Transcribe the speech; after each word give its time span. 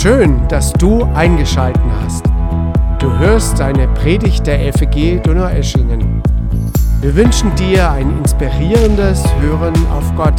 Schön, 0.00 0.46
dass 0.46 0.72
du 0.74 1.02
eingeschalten 1.02 1.90
hast. 2.00 2.24
Du 3.00 3.18
hörst 3.18 3.60
eine 3.60 3.88
Predigt 3.94 4.46
der 4.46 4.72
FEG 4.72 5.20
Donaueschingen. 5.24 6.22
Wir 7.00 7.16
wünschen 7.16 7.52
dir 7.56 7.90
ein 7.90 8.16
inspirierendes 8.18 9.24
Hören 9.40 9.74
auf 9.88 10.14
Gott. 10.14 10.38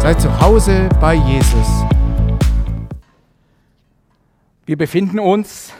Sei 0.00 0.14
zu 0.14 0.40
Hause 0.40 0.88
bei 0.98 1.12
Jesus. 1.12 1.84
Wir 4.64 4.78
befinden 4.78 5.18
uns 5.18 5.74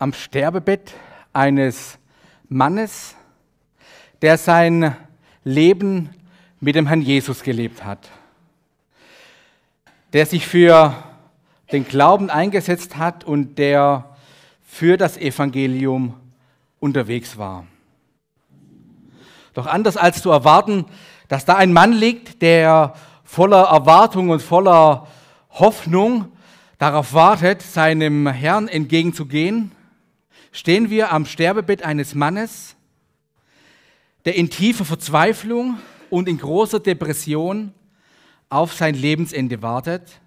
am 0.00 0.14
Sterbebett 0.14 0.94
eines 1.32 2.00
Mannes, 2.48 3.14
der 4.20 4.36
sein 4.36 4.96
Leben 5.44 6.10
mit 6.58 6.74
dem 6.74 6.88
Herrn 6.88 7.02
Jesus 7.02 7.44
gelebt 7.44 7.84
hat, 7.84 8.10
der 10.12 10.26
sich 10.26 10.44
für 10.44 10.92
den 11.72 11.86
Glauben 11.86 12.30
eingesetzt 12.30 12.96
hat 12.96 13.24
und 13.24 13.58
der 13.58 14.16
für 14.62 14.96
das 14.96 15.16
Evangelium 15.16 16.14
unterwegs 16.78 17.38
war. 17.38 17.66
Doch 19.54 19.66
anders 19.66 19.96
als 19.96 20.22
zu 20.22 20.30
erwarten, 20.30 20.84
dass 21.28 21.44
da 21.44 21.56
ein 21.56 21.72
Mann 21.72 21.92
liegt, 21.92 22.42
der 22.42 22.94
voller 23.24 23.64
Erwartung 23.64 24.28
und 24.30 24.42
voller 24.42 25.06
Hoffnung 25.50 26.32
darauf 26.78 27.14
wartet, 27.14 27.62
seinem 27.62 28.26
Herrn 28.28 28.68
entgegenzugehen, 28.68 29.72
stehen 30.52 30.90
wir 30.90 31.12
am 31.12 31.26
Sterbebett 31.26 31.82
eines 31.82 32.14
Mannes, 32.14 32.76
der 34.24 34.34
in 34.36 34.50
tiefer 34.50 34.84
Verzweiflung 34.84 35.78
und 36.10 36.28
in 36.28 36.38
großer 36.38 36.80
Depression 36.80 37.72
auf 38.48 38.74
sein 38.74 38.94
Lebensende 38.94 39.62
wartet, 39.62 40.20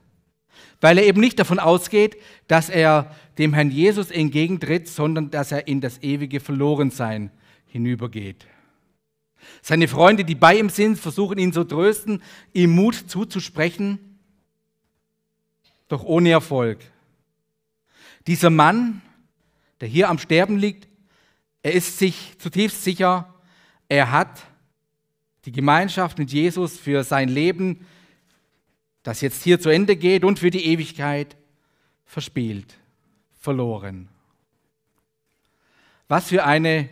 weil 0.82 0.98
er 0.98 1.06
eben 1.06 1.22
nicht 1.22 1.40
davon 1.40 1.60
ausgeht, 1.60 2.18
dass 2.48 2.70
er 2.70 3.16
dem 3.38 3.54
Herrn 3.54 3.72
Jesus 3.72 4.12
entgegentritt, 4.12 4.88
sondern 4.88 5.30
dass 5.32 5.52
er 5.52 5.68
in 5.68 5.82
das 5.82 6.02
ewige 6.02 6.40
Verlorensein 6.40 7.32
hinübergeht. 7.68 8.46
Seine 9.62 9.88
Freunde, 9.88 10.26
die 10.26 10.36
bei 10.36 10.58
ihm 10.58 10.70
sind, 10.70 10.98
versuchen 10.98 11.38
ihn 11.38 11.54
zu 11.54 11.64
trösten, 11.64 12.22
ihm 12.54 12.72
Mut 12.72 12.96
zuzusprechen, 12.96 14.20
doch 15.88 16.04
ohne 16.04 16.30
Erfolg. 16.30 16.80
Dieser 18.28 18.50
Mann, 18.50 19.02
der 19.82 19.88
hier 19.88 20.10
am 20.10 20.20
Sterben 20.20 20.58
liegt, 20.58 20.88
er 21.64 21.74
ist 21.74 21.98
sich 21.98 22.38
zutiefst 22.38 22.84
sicher, 22.84 23.34
er 23.88 24.12
hat 24.12 24.44
die 25.46 25.52
Gemeinschaft 25.52 26.20
mit 26.20 26.32
Jesus 26.32 26.78
für 26.78 27.04
sein 27.04 27.28
Leben, 27.28 27.86
das 29.04 29.22
jetzt 29.22 29.44
hier 29.44 29.60
zu 29.60 29.70
Ende 29.70 29.96
geht 29.96 30.24
und 30.24 30.40
für 30.40 30.50
die 30.52 30.66
Ewigkeit 30.66 31.38
verspielt, 32.06 32.78
verloren. 33.40 34.10
Was 36.08 36.30
für 36.30 36.44
eine 36.44 36.90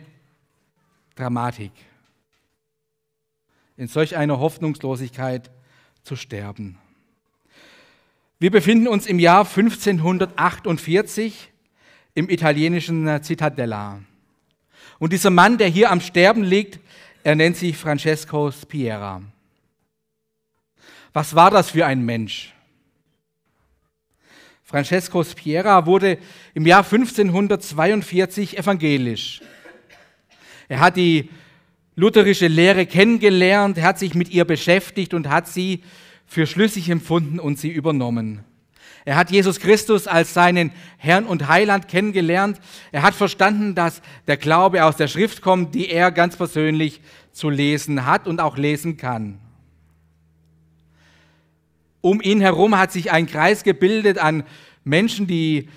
Dramatik, 1.16 1.72
in 3.76 3.88
solch 3.88 4.16
einer 4.16 4.38
Hoffnungslosigkeit 4.38 5.50
zu 6.02 6.16
sterben. 6.16 6.78
Wir 8.38 8.52
befinden 8.52 8.86
uns 8.86 9.06
im 9.06 9.18
Jahr 9.18 9.44
1548 9.44 11.50
im 12.14 12.30
italienischen 12.30 13.22
Cittadella. 13.22 14.00
Und 15.00 15.12
dieser 15.12 15.30
Mann, 15.30 15.58
der 15.58 15.68
hier 15.68 15.90
am 15.90 16.00
Sterben 16.00 16.44
liegt, 16.44 16.78
er 17.24 17.34
nennt 17.34 17.56
sich 17.56 17.76
Francesco 17.76 18.52
Spiera. 18.52 19.22
Was 21.12 21.34
war 21.34 21.50
das 21.50 21.70
für 21.70 21.86
ein 21.86 22.04
Mensch? 22.04 22.54
Francesco 24.62 25.24
Spiera 25.24 25.86
wurde 25.86 26.18
im 26.52 26.66
Jahr 26.66 26.84
1542 26.84 28.58
evangelisch. 28.58 29.40
Er 30.68 30.80
hat 30.80 30.96
die 30.96 31.30
lutherische 31.96 32.48
Lehre 32.48 32.84
kennengelernt, 32.84 33.78
er 33.78 33.84
hat 33.84 33.98
sich 33.98 34.14
mit 34.14 34.28
ihr 34.28 34.44
beschäftigt 34.44 35.14
und 35.14 35.30
hat 35.30 35.48
sie 35.48 35.82
für 36.26 36.46
schlüssig 36.46 36.90
empfunden 36.90 37.40
und 37.40 37.58
sie 37.58 37.70
übernommen. 37.70 38.44
Er 39.06 39.16
hat 39.16 39.30
Jesus 39.30 39.58
Christus 39.58 40.06
als 40.06 40.34
seinen 40.34 40.70
Herrn 40.98 41.24
und 41.24 41.48
Heiland 41.48 41.88
kennengelernt. 41.88 42.60
Er 42.92 43.00
hat 43.00 43.14
verstanden, 43.14 43.74
dass 43.74 44.02
der 44.26 44.36
Glaube 44.36 44.84
aus 44.84 44.96
der 44.96 45.08
Schrift 45.08 45.40
kommt, 45.40 45.74
die 45.74 45.88
er 45.88 46.12
ganz 46.12 46.36
persönlich 46.36 47.00
zu 47.32 47.48
lesen 47.48 48.04
hat 48.04 48.26
und 48.26 48.38
auch 48.38 48.58
lesen 48.58 48.98
kann. 48.98 49.40
Um 52.00 52.20
ihn 52.20 52.40
herum 52.40 52.76
hat 52.78 52.92
sich 52.92 53.10
ein 53.10 53.26
Kreis 53.26 53.64
gebildet 53.64 54.18
an 54.18 54.44
Menschen, 54.84 55.26
die 55.26 55.68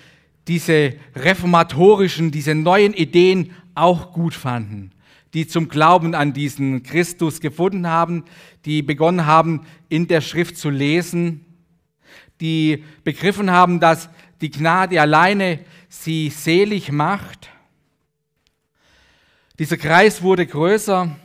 diese 0.47 0.93
reformatorischen, 1.15 2.31
diese 2.31 2.55
neuen 2.55 2.93
Ideen 2.93 3.51
auch 3.75 4.13
gut 4.13 4.33
fanden 4.33 4.91
die 5.33 5.47
zum 5.47 5.69
Glauben 5.69 6.13
an 6.13 6.33
diesen 6.33 6.83
Christus 6.83 7.39
gefunden 7.39 7.87
haben, 7.87 8.25
die 8.65 8.81
begonnen 8.81 9.25
haben, 9.25 9.65
in 9.89 10.07
der 10.07 10.21
Schrift 10.21 10.57
zu 10.57 10.69
lesen, 10.69 11.45
die 12.41 12.83
begriffen 13.03 13.51
haben, 13.51 13.79
dass 13.79 14.09
die 14.41 14.51
Gnade 14.51 14.99
alleine 14.99 15.59
sie 15.87 16.29
selig 16.29 16.91
macht. 16.91 17.49
Dieser 19.59 19.77
Kreis 19.77 20.21
wurde 20.21 20.45
größer. 20.45 21.15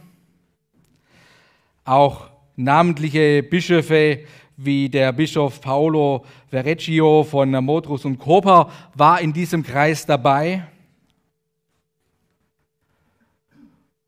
Auch 1.84 2.30
namentliche 2.56 3.42
Bischöfe 3.42 4.24
wie 4.56 4.88
der 4.88 5.12
Bischof 5.12 5.60
Paolo 5.60 6.24
Verrecchio 6.48 7.24
von 7.24 7.50
Modrus 7.64 8.04
und 8.04 8.18
Koper 8.18 8.70
war 8.94 9.20
in 9.20 9.32
diesem 9.32 9.62
Kreis 9.62 10.06
dabei. 10.06 10.66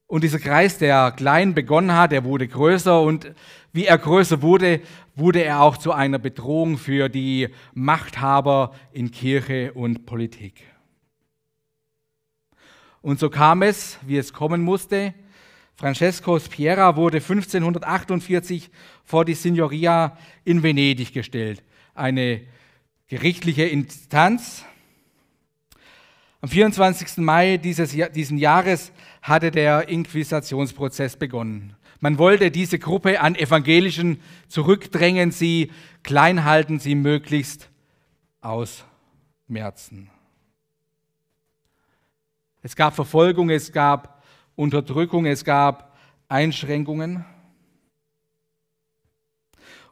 Und 0.07 0.25
dieser 0.25 0.39
Kreis, 0.39 0.79
der 0.79 1.13
klein 1.13 1.55
begonnen 1.55 1.95
hat, 1.95 2.13
der 2.13 2.25
wurde 2.25 2.49
größer 2.49 3.01
und 3.03 3.35
wie 3.73 3.85
er 3.85 3.99
größer 3.99 4.41
wurde, 4.41 4.81
wurde 5.15 5.45
er 5.45 5.61
auch 5.61 5.77
zu 5.77 5.93
einer 5.93 6.19
Bedrohung 6.19 6.79
für 6.79 7.11
die 7.11 7.49
Machthaber 7.75 8.73
in 8.93 9.11
Kirche 9.11 9.75
und 9.75 10.07
Politik. 10.07 10.63
Und 13.03 13.21
so 13.21 13.29
kam 13.29 13.63
es, 13.63 13.99
wie 14.07 14.17
es 14.17 14.33
kommen 14.33 14.63
musste. 14.63 15.13
Francesco 15.79 16.41
Spiera 16.41 16.97
wurde 16.97 17.19
1548 17.19 18.69
vor 19.05 19.25
die 19.25 19.35
Signoria 19.35 20.19
in 20.45 20.65
Venedig 20.65 21.13
gestellt, 21.13 21.63
eine 21.95 22.41
gerichtliche 23.07 23.63
Instanz. 23.63 24.65
Am 26.41 26.49
24. 26.49 27.19
Mai 27.19 27.59
dieses, 27.59 27.97
diesen 28.13 28.39
Jahres 28.39 28.91
hatte 29.23 29.53
der 29.53 29.89
Inquisitionsprozess 29.89 31.15
begonnen. 31.15 31.77
Man 32.01 32.19
wollte 32.19 32.51
diese 32.51 32.81
Gruppe 32.81 33.21
an 33.21 33.37
Evangelischen 33.37 34.21
zurückdrängen, 34.49 35.31
sie 35.31 35.71
klein 36.03 36.43
halten, 36.43 36.81
sie 36.81 36.97
möglichst 36.97 37.71
ausmerzen. 38.41 40.11
Es 42.63 42.75
gab 42.75 42.97
Verfolgung, 42.97 43.51
es 43.51 43.71
gab 43.71 44.18
Unterdrückung, 44.59 45.25
es 45.25 45.45
gab 45.45 45.97
Einschränkungen. 46.29 47.25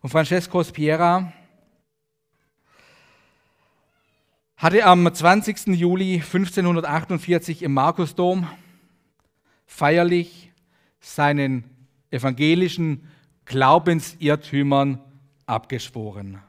Und 0.00 0.10
Francesco 0.10 0.64
Spiera 0.64 1.32
hatte 4.56 4.84
am 4.84 5.14
20. 5.14 5.68
Juli 5.68 6.14
1548 6.14 7.62
im 7.62 7.74
Markusdom 7.74 8.48
feierlich 9.66 10.50
seinen 10.98 11.62
evangelischen 12.10 13.08
Glaubensirrtümern 13.44 15.00
abgeschworen. 15.46 16.42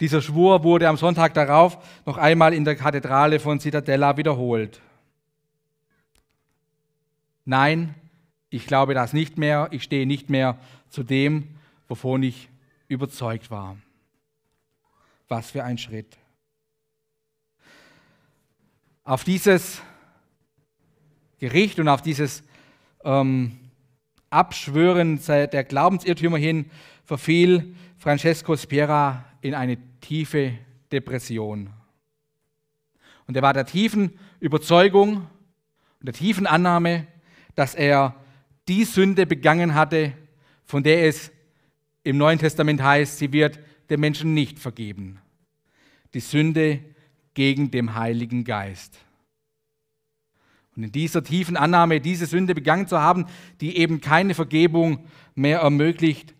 Dieser 0.00 0.22
Schwur 0.22 0.64
wurde 0.64 0.88
am 0.88 0.96
Sonntag 0.96 1.34
darauf 1.34 1.76
noch 2.06 2.16
einmal 2.16 2.54
in 2.54 2.64
der 2.64 2.76
Kathedrale 2.76 3.40
von 3.40 3.60
Cittadella 3.60 4.16
wiederholt. 4.16 4.80
Nein, 7.50 7.96
ich 8.48 8.64
glaube 8.68 8.94
das 8.94 9.12
nicht 9.12 9.36
mehr, 9.36 9.66
ich 9.72 9.82
stehe 9.82 10.06
nicht 10.06 10.30
mehr 10.30 10.56
zu 10.88 11.02
dem, 11.02 11.48
wovon 11.88 12.22
ich 12.22 12.48
überzeugt 12.86 13.50
war. 13.50 13.76
Was 15.26 15.50
für 15.50 15.64
ein 15.64 15.76
Schritt. 15.76 16.16
Auf 19.02 19.24
dieses 19.24 19.82
Gericht 21.40 21.80
und 21.80 21.88
auf 21.88 22.02
dieses 22.02 22.44
ähm, 23.02 23.58
Abschwören 24.30 25.20
der 25.26 25.64
Glaubensirrtümer 25.64 26.38
hin 26.38 26.70
verfiel 27.04 27.74
Francesco 27.98 28.56
Spiera 28.56 29.24
in 29.40 29.56
eine 29.56 29.76
tiefe 29.98 30.56
Depression. 30.92 31.68
Und 33.26 33.36
er 33.36 33.42
war 33.42 33.54
der 33.54 33.66
tiefen 33.66 34.16
Überzeugung 34.38 35.16
und 35.98 36.06
der 36.06 36.14
tiefen 36.14 36.46
Annahme, 36.46 37.08
dass 37.54 37.74
er 37.74 38.14
die 38.68 38.84
Sünde 38.84 39.26
begangen 39.26 39.74
hatte, 39.74 40.12
von 40.64 40.82
der 40.82 41.06
es 41.06 41.32
im 42.04 42.16
Neuen 42.16 42.38
Testament 42.38 42.82
heißt, 42.82 43.18
sie 43.18 43.32
wird 43.32 43.58
den 43.90 44.00
Menschen 44.00 44.34
nicht 44.34 44.58
vergeben. 44.58 45.18
Die 46.14 46.20
Sünde 46.20 46.80
gegen 47.34 47.70
den 47.70 47.94
Heiligen 47.94 48.44
Geist. 48.44 48.98
Und 50.76 50.84
in 50.84 50.92
dieser 50.92 51.22
tiefen 51.22 51.56
Annahme, 51.56 52.00
diese 52.00 52.26
Sünde 52.26 52.54
begangen 52.54 52.86
zu 52.86 53.00
haben, 53.00 53.26
die 53.60 53.76
eben 53.76 54.00
keine 54.00 54.34
Vergebung 54.34 55.06
mehr 55.34 55.60
ermöglicht, 55.60 56.34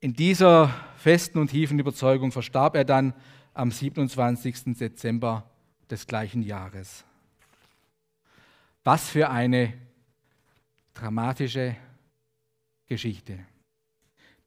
in 0.00 0.14
dieser 0.14 0.74
festen 0.96 1.38
und 1.38 1.48
tiefen 1.48 1.78
Überzeugung 1.78 2.32
verstarb 2.32 2.74
er 2.74 2.84
dann 2.84 3.14
am 3.54 3.70
27. 3.70 4.76
Dezember 4.78 5.48
des 5.90 6.06
gleichen 6.06 6.42
Jahres. 6.42 7.04
Was 8.84 9.08
für 9.08 9.30
eine 9.30 9.74
dramatische 10.94 11.76
Geschichte, 12.86 13.38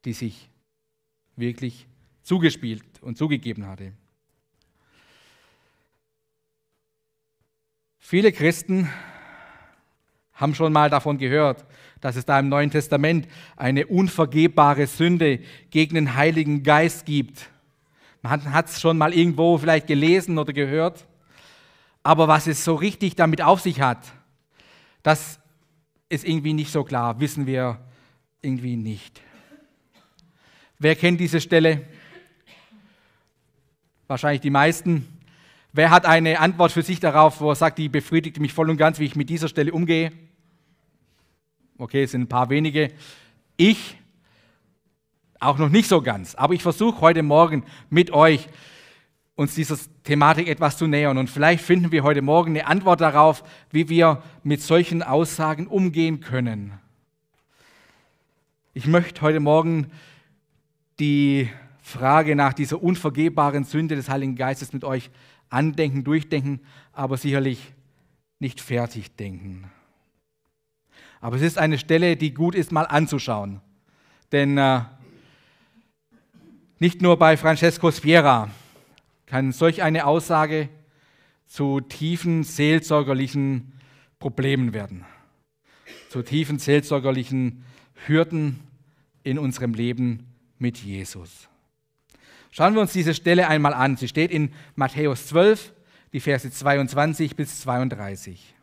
die 0.04 0.12
sich 0.12 0.48
wirklich 1.36 1.86
zugespielt 2.22 2.84
und 3.00 3.16
zugegeben 3.16 3.66
hatte. 3.66 3.92
Viele 7.98 8.32
Christen 8.32 8.88
haben 10.32 10.54
schon 10.54 10.72
mal 10.72 10.90
davon 10.90 11.18
gehört, 11.18 11.64
dass 12.00 12.16
es 12.16 12.24
da 12.24 12.38
im 12.38 12.48
Neuen 12.48 12.70
Testament 12.70 13.26
eine 13.56 13.86
unvergebbare 13.86 14.86
Sünde 14.86 15.40
gegen 15.70 15.94
den 15.94 16.14
Heiligen 16.14 16.62
Geist 16.62 17.06
gibt. 17.06 17.48
Man 18.22 18.52
hat 18.52 18.66
es 18.68 18.80
schon 18.80 18.98
mal 18.98 19.14
irgendwo 19.14 19.56
vielleicht 19.58 19.86
gelesen 19.86 20.38
oder 20.38 20.52
gehört. 20.52 21.06
Aber 22.02 22.28
was 22.28 22.46
es 22.46 22.64
so 22.64 22.74
richtig 22.74 23.16
damit 23.16 23.42
auf 23.42 23.60
sich 23.60 23.80
hat, 23.80 24.12
das 25.06 25.38
ist 26.08 26.26
irgendwie 26.26 26.52
nicht 26.52 26.72
so 26.72 26.82
klar, 26.82 27.20
wissen 27.20 27.46
wir 27.46 27.78
irgendwie 28.42 28.74
nicht. 28.74 29.20
Wer 30.80 30.96
kennt 30.96 31.20
diese 31.20 31.40
Stelle? 31.40 31.86
Wahrscheinlich 34.08 34.40
die 34.40 34.50
meisten. 34.50 35.06
Wer 35.72 35.90
hat 35.90 36.06
eine 36.06 36.40
Antwort 36.40 36.72
für 36.72 36.82
sich 36.82 36.98
darauf, 36.98 37.40
wo 37.40 37.50
er 37.50 37.54
sagt, 37.54 37.78
die 37.78 37.88
befriedigt 37.88 38.40
mich 38.40 38.52
voll 38.52 38.68
und 38.68 38.78
ganz, 38.78 38.98
wie 38.98 39.04
ich 39.04 39.14
mit 39.14 39.30
dieser 39.30 39.46
Stelle 39.46 39.72
umgehe? 39.72 40.10
Okay, 41.78 42.02
es 42.02 42.10
sind 42.10 42.22
ein 42.22 42.28
paar 42.28 42.50
wenige. 42.50 42.92
Ich 43.56 43.96
auch 45.38 45.58
noch 45.58 45.68
nicht 45.68 45.88
so 45.88 46.02
ganz, 46.02 46.34
aber 46.34 46.54
ich 46.54 46.64
versuche 46.64 47.00
heute 47.00 47.22
Morgen 47.22 47.62
mit 47.90 48.10
euch 48.10 48.48
uns 49.36 49.54
dieser 49.54 49.78
Thematik 50.06 50.46
etwas 50.46 50.78
zu 50.78 50.86
nähern 50.86 51.18
und 51.18 51.28
vielleicht 51.28 51.64
finden 51.64 51.90
wir 51.90 52.04
heute 52.04 52.22
Morgen 52.22 52.50
eine 52.50 52.68
Antwort 52.68 53.00
darauf, 53.00 53.42
wie 53.72 53.88
wir 53.88 54.22
mit 54.44 54.62
solchen 54.62 55.02
Aussagen 55.02 55.66
umgehen 55.66 56.20
können. 56.20 56.74
Ich 58.72 58.86
möchte 58.86 59.20
heute 59.22 59.40
Morgen 59.40 59.88
die 61.00 61.50
Frage 61.82 62.36
nach 62.36 62.52
dieser 62.52 62.80
unvergebbaren 62.80 63.64
Sünde 63.64 63.96
des 63.96 64.08
Heiligen 64.08 64.36
Geistes 64.36 64.72
mit 64.72 64.84
euch 64.84 65.10
andenken, 65.50 66.04
durchdenken, 66.04 66.60
aber 66.92 67.16
sicherlich 67.16 67.74
nicht 68.38 68.60
fertig 68.60 69.16
denken. 69.16 69.72
Aber 71.20 71.34
es 71.34 71.42
ist 71.42 71.58
eine 71.58 71.78
Stelle, 71.78 72.16
die 72.16 72.32
gut 72.32 72.54
ist, 72.54 72.70
mal 72.70 72.84
anzuschauen. 72.84 73.60
Denn 74.30 74.56
äh, 74.56 74.82
nicht 76.78 77.02
nur 77.02 77.18
bei 77.18 77.36
Francesco 77.36 77.90
Spiera 77.90 78.50
kann 79.26 79.52
solch 79.52 79.82
eine 79.82 80.06
Aussage 80.06 80.68
zu 81.46 81.80
tiefen 81.80 82.44
seelsorgerlichen 82.44 83.72
Problemen 84.18 84.72
werden, 84.72 85.04
zu 86.08 86.22
tiefen 86.22 86.58
seelsorgerlichen 86.58 87.64
Hürden 88.06 88.60
in 89.22 89.38
unserem 89.38 89.74
Leben 89.74 90.26
mit 90.58 90.78
Jesus. 90.78 91.48
Schauen 92.50 92.74
wir 92.74 92.80
uns 92.80 92.92
diese 92.92 93.14
Stelle 93.14 93.48
einmal 93.48 93.74
an. 93.74 93.96
Sie 93.96 94.08
steht 94.08 94.30
in 94.30 94.52
Matthäus 94.76 95.26
12, 95.26 95.74
die 96.12 96.20
Verse 96.20 96.50
22 96.50 97.36
bis 97.36 97.60
32. 97.60 98.54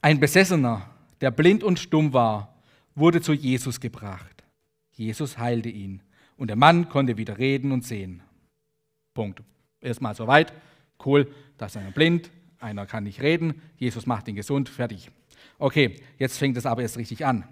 Ein 0.00 0.20
Besessener, 0.20 0.88
der 1.22 1.30
blind 1.30 1.64
und 1.64 1.78
stumm 1.78 2.12
war, 2.12 2.54
wurde 2.94 3.22
zu 3.22 3.32
Jesus 3.32 3.80
gebracht. 3.80 4.33
Jesus 4.94 5.38
heilte 5.38 5.68
ihn 5.68 6.02
und 6.36 6.48
der 6.48 6.56
Mann 6.56 6.88
konnte 6.88 7.16
wieder 7.16 7.38
reden 7.38 7.72
und 7.72 7.84
sehen. 7.84 8.22
Punkt. 9.12 9.42
Erstmal 9.80 10.14
soweit. 10.14 10.52
Cool, 11.04 11.30
da 11.58 11.66
ist 11.66 11.76
einer 11.76 11.90
blind, 11.90 12.30
einer 12.58 12.86
kann 12.86 13.04
nicht 13.04 13.20
reden, 13.20 13.60
Jesus 13.76 14.06
macht 14.06 14.26
ihn 14.28 14.36
gesund, 14.36 14.68
fertig. 14.68 15.10
Okay, 15.58 15.96
jetzt 16.18 16.38
fängt 16.38 16.56
es 16.56 16.66
aber 16.66 16.82
erst 16.82 16.96
richtig 16.96 17.26
an. 17.26 17.44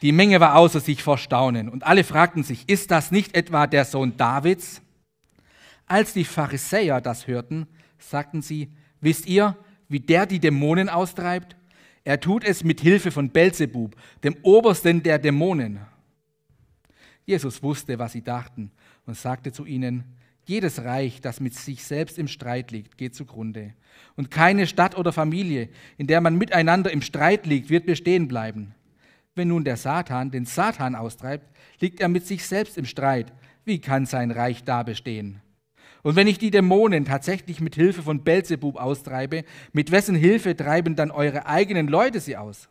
Die 0.00 0.12
Menge 0.12 0.40
war 0.40 0.56
außer 0.56 0.80
sich 0.80 1.02
vor 1.02 1.18
Staunen 1.18 1.68
und 1.68 1.84
alle 1.84 2.02
fragten 2.02 2.42
sich, 2.42 2.68
ist 2.68 2.90
das 2.90 3.10
nicht 3.10 3.36
etwa 3.36 3.66
der 3.66 3.84
Sohn 3.84 4.16
Davids? 4.16 4.80
Als 5.86 6.14
die 6.14 6.24
Pharisäer 6.24 7.00
das 7.00 7.26
hörten, 7.26 7.66
sagten 7.98 8.42
sie, 8.42 8.72
wisst 9.00 9.26
ihr, 9.26 9.56
wie 9.88 10.00
der 10.00 10.26
die 10.26 10.40
Dämonen 10.40 10.88
austreibt? 10.88 11.56
Er 12.04 12.18
tut 12.18 12.44
es 12.44 12.64
mit 12.64 12.80
Hilfe 12.80 13.10
von 13.10 13.30
Belzebub, 13.30 13.94
dem 14.24 14.36
Obersten 14.42 15.02
der 15.02 15.18
Dämonen. 15.18 15.80
Jesus 17.24 17.62
wusste, 17.62 17.98
was 17.98 18.12
sie 18.12 18.22
dachten 18.22 18.70
und 19.06 19.16
sagte 19.16 19.52
zu 19.52 19.64
ihnen, 19.64 20.04
jedes 20.44 20.82
Reich, 20.82 21.20
das 21.20 21.38
mit 21.38 21.54
sich 21.54 21.84
selbst 21.84 22.18
im 22.18 22.26
Streit 22.26 22.72
liegt, 22.72 22.98
geht 22.98 23.14
zugrunde. 23.14 23.74
Und 24.16 24.30
keine 24.30 24.66
Stadt 24.66 24.96
oder 24.98 25.12
Familie, 25.12 25.68
in 25.98 26.08
der 26.08 26.20
man 26.20 26.36
miteinander 26.36 26.90
im 26.90 27.02
Streit 27.02 27.46
liegt, 27.46 27.70
wird 27.70 27.86
bestehen 27.86 28.26
bleiben. 28.26 28.74
Wenn 29.34 29.48
nun 29.48 29.64
der 29.64 29.76
Satan 29.76 30.30
den 30.30 30.44
Satan 30.44 30.94
austreibt, 30.94 31.48
liegt 31.80 32.00
er 32.00 32.08
mit 32.08 32.26
sich 32.26 32.44
selbst 32.44 32.76
im 32.76 32.84
Streit. 32.84 33.32
Wie 33.64 33.80
kann 33.80 34.04
sein 34.04 34.30
Reich 34.30 34.64
da 34.64 34.82
bestehen? 34.82 35.40
Und 36.02 36.16
wenn 36.16 36.26
ich 36.26 36.38
die 36.38 36.50
Dämonen 36.50 37.04
tatsächlich 37.04 37.60
mit 37.60 37.76
Hilfe 37.76 38.02
von 38.02 38.24
Belzebub 38.24 38.76
austreibe, 38.76 39.44
mit 39.72 39.92
wessen 39.92 40.16
Hilfe 40.16 40.56
treiben 40.56 40.96
dann 40.96 41.12
eure 41.12 41.46
eigenen 41.46 41.86
Leute 41.86 42.18
sie 42.18 42.36
aus? 42.36 42.68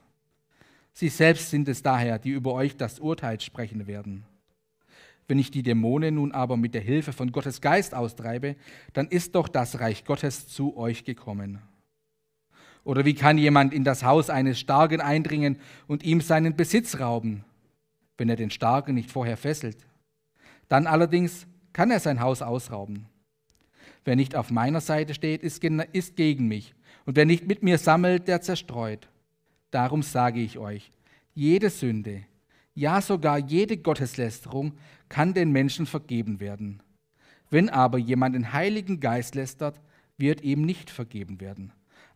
Sie 0.94 1.08
selbst 1.08 1.50
sind 1.50 1.70
es 1.70 1.82
daher, 1.82 2.20
die 2.20 2.32
über 2.32 2.54
euch 2.54 2.76
das 2.76 3.00
Urteil 3.00 3.40
sprechen 3.40 3.88
werden. 3.88 4.26
Wenn 5.32 5.40
ich 5.40 5.50
die 5.50 5.64
Dämonen 5.64 6.16
nun 6.16 6.34
aber 6.34 6.58
mit 6.58 6.74
der 6.74 6.82
Hilfe 6.82 7.14
von 7.14 7.32
Gottes 7.32 7.62
Geist 7.62 7.96
austreibe, 7.96 8.58
dann 8.92 9.08
ist 9.08 9.34
doch 9.34 9.48
das 9.48 9.80
Reich 9.80 10.04
Gottes 10.04 10.50
zu 10.50 10.76
euch 10.76 11.06
gekommen. 11.06 11.62
Oder 12.84 13.06
wie 13.06 13.14
kann 13.14 13.38
jemand 13.38 13.74
in 13.74 13.86
das 13.86 14.04
Haus 14.04 14.30
eines 14.30 14.60
Starken 14.60 15.00
eindringen 15.00 15.58
und 15.88 16.04
ihm 16.04 16.20
seinen 16.20 16.58
Besitz 16.58 17.00
rauben, 17.00 17.46
wenn 18.18 18.28
er 18.28 18.36
den 18.36 18.52
Starken 18.52 18.94
nicht 18.94 19.10
vorher 19.10 19.38
fesselt? 19.38 19.78
Dann 20.68 20.86
allerdings 20.86 21.48
kann 21.72 21.92
er 21.92 22.02
sein 22.02 22.20
Haus 22.20 22.42
ausrauben. 22.42 23.06
Wer 24.04 24.18
nicht 24.18 24.36
auf 24.36 24.52
meiner 24.52 24.82
Seite 24.82 25.14
steht, 25.14 25.44
ist, 25.44 25.62
gegen 25.62 26.48
mich. 26.50 26.76
Und 27.06 27.16
wer 27.16 27.26
nicht 27.26 27.48
mit 27.48 27.64
mir 27.64 27.78
sammelt, 27.78 28.28
der 28.28 28.42
zerstreut. 28.42 29.08
Darum 29.70 30.04
sage 30.04 30.42
ich 30.42 30.58
euch, 30.58 30.92
jede 31.34 31.70
Sünde, 31.70 32.26
ja 32.74 33.02
sogar 33.02 33.38
jede 33.38 33.78
Gotteslästerung 33.78 34.74
kann 35.12 35.36
den 35.36 35.52
Menschen 35.52 35.86
vergeben 35.86 36.40
werden. 36.40 36.82
Wenn 37.52 37.70
aber 37.70 38.00
jemand 38.00 38.34
den 38.34 38.54
Heiligen 38.54 39.00
Geist 39.00 39.36
lästert, 39.36 39.80
wird 40.18 40.42
ihm 40.42 40.64
nicht 40.64 40.90
vergeben 40.90 41.40
werden 41.40 41.72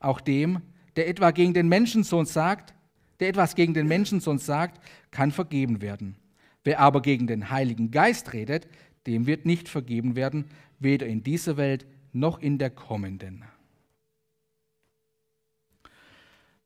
auch 0.05 0.21
dem, 0.21 0.61
der 0.95 1.07
etwa 1.09 1.31
gegen 1.31 1.53
den 1.53 1.67
Menschensohn 1.67 2.25
sagt, 2.25 2.73
der 3.19 3.29
etwas 3.29 3.55
gegen 3.55 3.73
den 3.73 3.87
Menschensohn 3.87 4.37
sagt, 4.37 4.81
kann 5.11 5.31
vergeben 5.31 5.81
werden. 5.81 6.15
Wer 6.63 6.79
aber 6.79 7.01
gegen 7.01 7.27
den 7.27 7.49
Heiligen 7.49 7.91
Geist 7.91 8.33
redet, 8.33 8.67
dem 9.07 9.27
wird 9.27 9.45
nicht 9.45 9.67
vergeben 9.69 10.15
werden, 10.15 10.45
weder 10.79 11.05
in 11.05 11.23
dieser 11.23 11.57
Welt 11.57 11.85
noch 12.13 12.39
in 12.39 12.57
der 12.57 12.69
kommenden. 12.69 13.43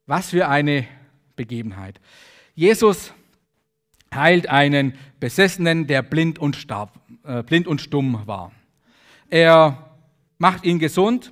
Was 0.06 0.30
für 0.30 0.48
eine 0.48 0.88
Begebenheit. 1.36 2.00
Jesus 2.56 3.14
heilt 4.14 4.50
einen 4.50 4.94
Besessenen, 5.20 5.88
der 5.88 6.02
blind 6.02 6.40
und, 6.40 6.56
starb, 6.56 7.00
äh, 7.24 7.44
blind 7.44 7.68
und 7.68 7.82
stumm 7.82 8.22
war. 8.26 8.52
Er 9.30 9.92
macht 10.38 10.66
ihn 10.66 10.80
gesund 10.80 11.32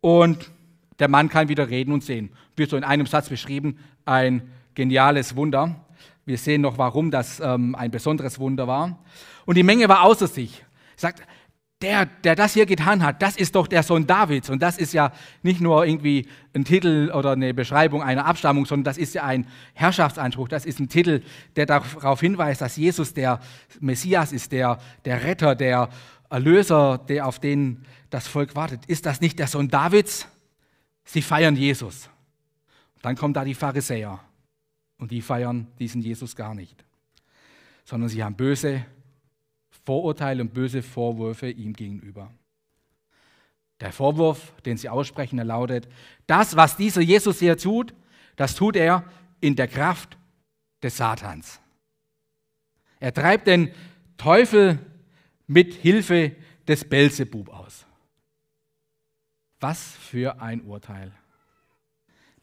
und 0.00 0.50
der 0.98 1.08
Mann 1.08 1.28
kann 1.28 1.48
wieder 1.48 1.68
reden 1.68 1.92
und 1.92 2.04
sehen. 2.04 2.30
Wird 2.56 2.70
so 2.70 2.76
in 2.76 2.84
einem 2.84 3.06
Satz 3.06 3.28
beschrieben, 3.28 3.78
ein 4.04 4.42
geniales 4.74 5.36
Wunder. 5.36 5.76
Wir 6.24 6.38
sehen 6.38 6.60
noch, 6.60 6.78
warum 6.78 7.10
das 7.10 7.40
ähm, 7.40 7.74
ein 7.74 7.90
besonderes 7.90 8.38
Wunder 8.38 8.66
war. 8.66 8.98
Und 9.44 9.56
die 9.56 9.62
Menge 9.62 9.88
war 9.88 10.02
außer 10.02 10.26
sich. 10.26 10.64
Sagt, 10.96 11.22
der, 11.82 12.06
der 12.06 12.34
das 12.36 12.54
hier 12.54 12.66
getan 12.66 13.02
hat, 13.02 13.20
das 13.20 13.36
ist 13.36 13.54
doch 13.54 13.66
der 13.66 13.82
Sohn 13.82 14.06
Davids. 14.06 14.48
Und 14.48 14.62
das 14.62 14.78
ist 14.78 14.92
ja 14.92 15.12
nicht 15.42 15.60
nur 15.60 15.84
irgendwie 15.84 16.28
ein 16.54 16.64
Titel 16.64 17.10
oder 17.14 17.32
eine 17.32 17.52
Beschreibung 17.52 18.02
einer 18.02 18.26
Abstammung, 18.26 18.66
sondern 18.66 18.84
das 18.84 18.98
ist 18.98 19.14
ja 19.14 19.24
ein 19.24 19.46
Herrschaftsanspruch. 19.74 20.48
Das 20.48 20.64
ist 20.64 20.78
ein 20.78 20.88
Titel, 20.88 21.22
der 21.56 21.66
darauf 21.66 22.20
hinweist, 22.20 22.60
dass 22.60 22.76
Jesus 22.76 23.14
der 23.14 23.40
Messias 23.80 24.32
ist, 24.32 24.52
der, 24.52 24.78
der 25.04 25.24
Retter, 25.24 25.54
der 25.54 25.88
Erlöser, 26.30 26.98
der 26.98 27.26
auf 27.26 27.38
den 27.38 27.84
das 28.10 28.28
Volk 28.28 28.54
wartet. 28.54 28.86
Ist 28.86 29.06
das 29.06 29.20
nicht 29.20 29.38
der 29.38 29.48
Sohn 29.48 29.68
Davids? 29.68 30.28
Sie 31.04 31.22
feiern 31.22 31.56
Jesus. 31.56 32.08
Dann 33.02 33.16
kommen 33.16 33.34
da 33.34 33.44
die 33.44 33.54
Pharisäer 33.54 34.20
Und 34.98 35.10
die 35.10 35.20
feiern 35.20 35.66
diesen 35.78 36.00
Jesus 36.00 36.36
gar 36.36 36.54
nicht, 36.54 36.84
sondern 37.84 38.08
sie 38.08 38.22
haben 38.22 38.36
böse 38.36 38.84
Vorurteile 39.84 40.42
und 40.42 40.54
böse 40.54 40.82
Vorwürfe 40.82 41.50
ihm 41.50 41.72
gegenüber. 41.72 42.32
Der 43.80 43.92
Vorwurf, 43.92 44.52
den 44.62 44.76
sie 44.76 44.88
aussprechen, 44.88 45.38
er 45.38 45.44
lautet, 45.44 45.88
das, 46.26 46.54
was 46.54 46.76
dieser 46.76 47.00
Jesus 47.00 47.40
hier 47.40 47.56
tut, 47.56 47.94
das 48.36 48.54
tut 48.54 48.76
er 48.76 49.04
in 49.40 49.56
der 49.56 49.66
Kraft 49.66 50.16
des 50.82 50.96
Satans. 50.96 51.60
Er 53.00 53.12
treibt 53.12 53.48
den 53.48 53.72
Teufel 54.16 54.78
mit 55.48 55.74
Hilfe 55.74 56.36
des 56.68 56.88
Belzebub 56.88 57.48
aus. 57.48 57.84
Was 59.58 59.96
für 59.96 60.40
ein 60.40 60.62
Urteil. 60.62 61.12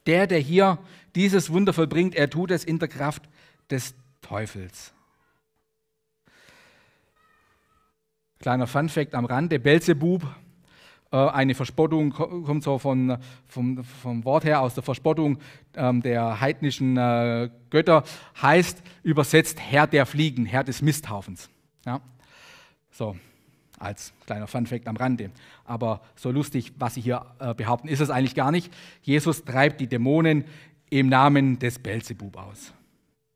Der, 0.06 0.28
der 0.28 0.40
hier 0.40 0.80
dieses 1.16 1.52
Wunder 1.52 1.72
vollbringt, 1.72 2.16
er 2.16 2.30
tut 2.30 2.52
es 2.52 2.66
in 2.66 2.80
der 2.80 2.90
Kraft 2.90 3.30
des 3.70 3.96
Teufels. 4.22 4.94
Kleiner 8.40 8.68
Funfact 8.68 9.16
am 9.16 9.26
Rande: 9.26 9.60
Belzebub 9.60 10.26
äh, 11.12 11.18
eine 11.18 11.56
Verspottung, 11.56 12.12
kommt 12.12 12.64
so 12.64 12.78
von, 12.78 13.18
vom, 13.48 13.84
vom 13.84 14.24
Wort 14.26 14.44
her 14.44 14.62
aus 14.62 14.76
der 14.76 14.84
Verspottung 14.84 15.40
ähm, 15.76 16.02
der 16.02 16.40
heidnischen 16.40 16.98
äh, 16.98 17.50
Götter, 17.70 18.04
heißt 18.42 18.82
übersetzt 19.04 19.60
Herr 19.60 19.88
der 19.88 20.06
Fliegen, 20.06 20.46
Herr 20.46 20.64
des 20.64 20.82
Misthaufens. 20.82 21.50
Ja? 21.86 22.00
So, 22.92 23.16
als 23.80 24.14
kleiner 24.26 24.48
Funfact 24.48 24.88
am 24.88 24.98
Rande. 24.98 25.32
Aber 25.66 26.02
so 26.16 26.30
lustig, 26.32 26.74
was 26.78 26.94
sie 26.94 27.02
hier 27.02 27.26
äh, 27.40 27.54
behaupten, 27.54 27.88
ist 27.88 28.02
es 28.02 28.10
eigentlich 28.10 28.36
gar 28.36 28.52
nicht. 28.52 28.72
Jesus 29.02 29.44
treibt 29.44 29.82
die 29.82 29.88
Dämonen 29.88 30.46
im 30.90 31.10
Namen 31.10 31.58
des 31.58 31.80
Belzebub 31.80 32.38
aus. 32.38 32.74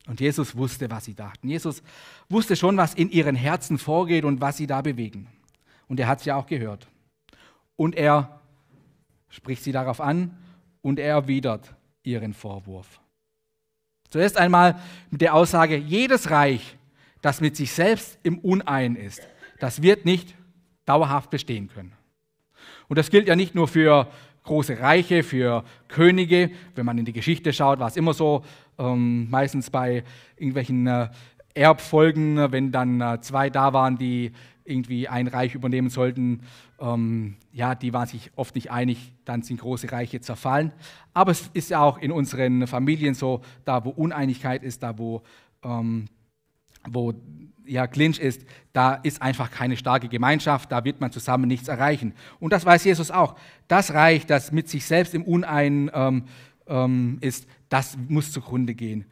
Und 0.08 0.20
Jesus 0.20 0.56
wusste, 0.56 0.90
was 0.92 1.06
sie 1.06 1.14
dachten. 1.14 1.48
Jesus 1.48 1.82
wusste 2.30 2.56
schon, 2.56 2.76
was 2.76 2.94
in 2.94 3.10
ihren 3.10 3.36
Herzen 3.36 3.78
vorgeht 3.78 4.26
und 4.26 4.42
was 4.42 4.58
sie 4.58 4.68
da 4.68 4.82
bewegen. 4.82 5.28
Und 5.88 6.00
er 6.00 6.08
hat 6.08 6.20
es 6.20 6.26
ja 6.26 6.36
auch 6.36 6.48
gehört 6.48 6.88
und 7.76 7.96
er 7.96 8.42
spricht 9.30 9.64
sie 9.64 9.72
darauf 9.72 10.02
an 10.02 10.38
und 10.82 11.00
er 11.00 11.10
erwidert 11.10 11.74
ihren 12.04 12.34
Vorwurf. 12.34 13.00
Zuerst 14.10 14.38
einmal 14.38 14.80
mit 15.10 15.22
der 15.22 15.34
Aussage, 15.34 15.76
jedes 15.76 16.30
Reich, 16.30 16.78
das 17.22 17.42
mit 17.42 17.56
sich 17.56 17.72
selbst 17.72 18.20
im 18.24 18.38
Unein 18.40 18.96
ist, 18.96 19.22
das 19.60 19.82
wird 19.82 20.06
nicht 20.06 20.36
dauerhaft 20.86 21.30
bestehen 21.30 21.70
können. 21.70 21.94
Und 22.90 22.98
das 22.98 23.10
gilt 23.10 23.28
ja 23.28 23.36
nicht 23.36 23.56
nur 23.56 23.68
für 23.68 24.12
große 24.44 24.80
Reiche, 24.80 25.24
für 25.24 25.64
Könige. 25.88 26.52
Wenn 26.76 26.86
man 26.86 26.98
in 26.98 27.06
die 27.06 27.14
Geschichte 27.14 27.54
schaut, 27.54 27.80
war 27.80 27.88
es 27.88 27.96
immer 27.96 28.14
so, 28.14 28.44
ähm, 28.78 29.30
meistens 29.30 29.70
bei 29.70 30.04
irgendwelchen 30.36 30.88
äh, 30.88 31.10
Erbfolgen, 31.54 32.52
wenn 32.52 32.72
dann 32.72 33.00
äh, 33.02 33.20
zwei 33.22 33.50
da 33.50 33.74
waren, 33.74 33.98
die 33.98 34.32
irgendwie 34.66 35.08
ein 35.08 35.28
Reich 35.28 35.56
übernehmen 35.56 35.90
sollten, 35.90 36.42
ähm, 36.80 37.36
ja, 37.52 37.76
die 37.76 37.94
waren 37.94 38.08
sich 38.08 38.32
oft 38.36 38.56
nicht 38.56 38.72
einig, 38.72 39.14
dann 39.26 39.42
sind 39.42 39.60
große 39.60 39.92
Reiche 39.92 40.22
zerfallen. 40.22 40.72
Aber 41.14 41.32
es 41.32 41.50
ist 41.54 41.70
ja 41.70 41.82
auch 41.82 41.98
in 41.98 42.12
unseren 42.12 42.68
Familien 42.68 43.14
so, 43.14 43.42
da 43.66 43.86
wo 43.86 43.90
Uneinigkeit 43.90 44.64
ist, 44.64 44.84
da 44.84 44.98
wo, 44.98 45.22
ähm, 45.64 46.06
wo 46.90 47.14
ja, 47.66 47.88
Clinch 47.88 48.20
ist, 48.20 48.46
da 48.74 48.96
ist 48.96 49.22
einfach 49.22 49.50
keine 49.52 49.78
starke 49.78 50.10
Gemeinschaft, 50.10 50.72
da 50.72 50.84
wird 50.84 51.00
man 51.00 51.12
zusammen 51.12 51.48
nichts 51.48 51.68
erreichen. 51.68 52.14
Und 52.40 52.52
das 52.52 52.66
weiß 52.66 52.84
Jesus 52.84 53.12
auch. 53.12 53.36
Das 53.68 53.94
Reich, 53.94 54.26
das 54.26 54.52
mit 54.52 54.68
sich 54.68 54.86
selbst 54.86 55.14
im 55.14 55.24
Unein 55.24 55.90
ähm, 55.94 56.26
ähm 56.68 57.18
ist, 57.22 57.48
das 57.74 57.98
muss 58.08 58.32
zugrunde 58.32 58.76
gehen. 58.76 59.06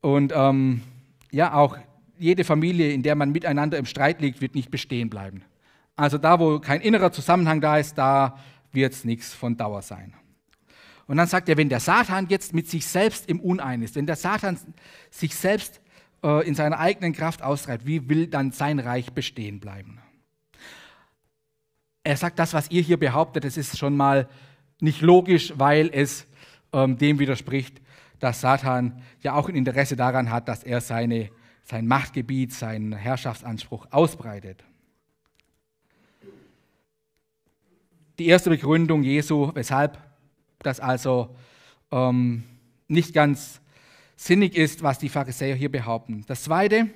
Und 0.00 0.32
ähm, 0.34 0.82
ja, 1.30 1.54
auch 1.54 1.78
jede 2.18 2.42
Familie, 2.42 2.90
in 2.90 3.04
der 3.04 3.14
man 3.14 3.30
miteinander 3.30 3.78
im 3.78 3.86
Streit 3.86 4.20
liegt, 4.20 4.40
wird 4.40 4.56
nicht 4.56 4.72
bestehen 4.72 5.08
bleiben. 5.08 5.42
Also 5.94 6.18
da, 6.18 6.40
wo 6.40 6.58
kein 6.58 6.80
innerer 6.80 7.12
Zusammenhang 7.12 7.60
da 7.60 7.78
ist, 7.78 7.96
da 7.96 8.38
wird 8.72 8.92
es 8.92 9.04
nichts 9.04 9.32
von 9.32 9.56
Dauer 9.56 9.82
sein. 9.82 10.14
Und 11.06 11.16
dann 11.16 11.28
sagt 11.28 11.48
er, 11.48 11.56
wenn 11.56 11.68
der 11.68 11.78
Satan 11.78 12.26
jetzt 12.28 12.54
mit 12.54 12.68
sich 12.68 12.86
selbst 12.86 13.28
im 13.28 13.38
Unein 13.38 13.82
ist, 13.82 13.94
wenn 13.94 14.06
der 14.06 14.16
Satan 14.16 14.58
sich 15.10 15.36
selbst 15.36 15.80
äh, 16.24 16.44
in 16.44 16.56
seiner 16.56 16.80
eigenen 16.80 17.12
Kraft 17.12 17.42
austreibt, 17.42 17.86
wie 17.86 18.08
will 18.08 18.26
dann 18.26 18.50
sein 18.50 18.80
Reich 18.80 19.12
bestehen 19.12 19.60
bleiben? 19.60 20.00
Er 22.02 22.16
sagt, 22.16 22.40
das, 22.40 22.52
was 22.52 22.68
ihr 22.72 22.82
hier 22.82 22.98
behauptet, 22.98 23.44
das 23.44 23.56
ist 23.56 23.78
schon 23.78 23.96
mal 23.96 24.28
nicht 24.80 25.02
logisch, 25.02 25.52
weil 25.56 25.88
es 25.92 26.26
ähm, 26.72 26.98
dem 26.98 27.18
widerspricht, 27.18 27.81
dass 28.22 28.40
Satan 28.40 29.02
ja 29.20 29.34
auch 29.34 29.48
ein 29.48 29.56
Interesse 29.56 29.96
daran 29.96 30.30
hat, 30.30 30.46
dass 30.46 30.62
er 30.62 30.80
seine 30.80 31.30
sein 31.64 31.86
Machtgebiet, 31.86 32.52
seinen 32.52 32.92
Herrschaftsanspruch 32.92 33.86
ausbreitet. 33.90 34.64
Die 38.18 38.26
erste 38.26 38.50
Begründung 38.50 39.02
Jesu, 39.02 39.50
weshalb 39.54 39.98
das 40.60 40.80
also 40.80 41.34
ähm, 41.90 42.44
nicht 42.88 43.14
ganz 43.14 43.60
sinnig 44.16 44.56
ist, 44.56 44.82
was 44.82 44.98
die 44.98 45.08
Pharisäer 45.08 45.56
hier 45.56 45.70
behaupten. 45.70 46.24
Das 46.26 46.44
zweite, 46.44 46.88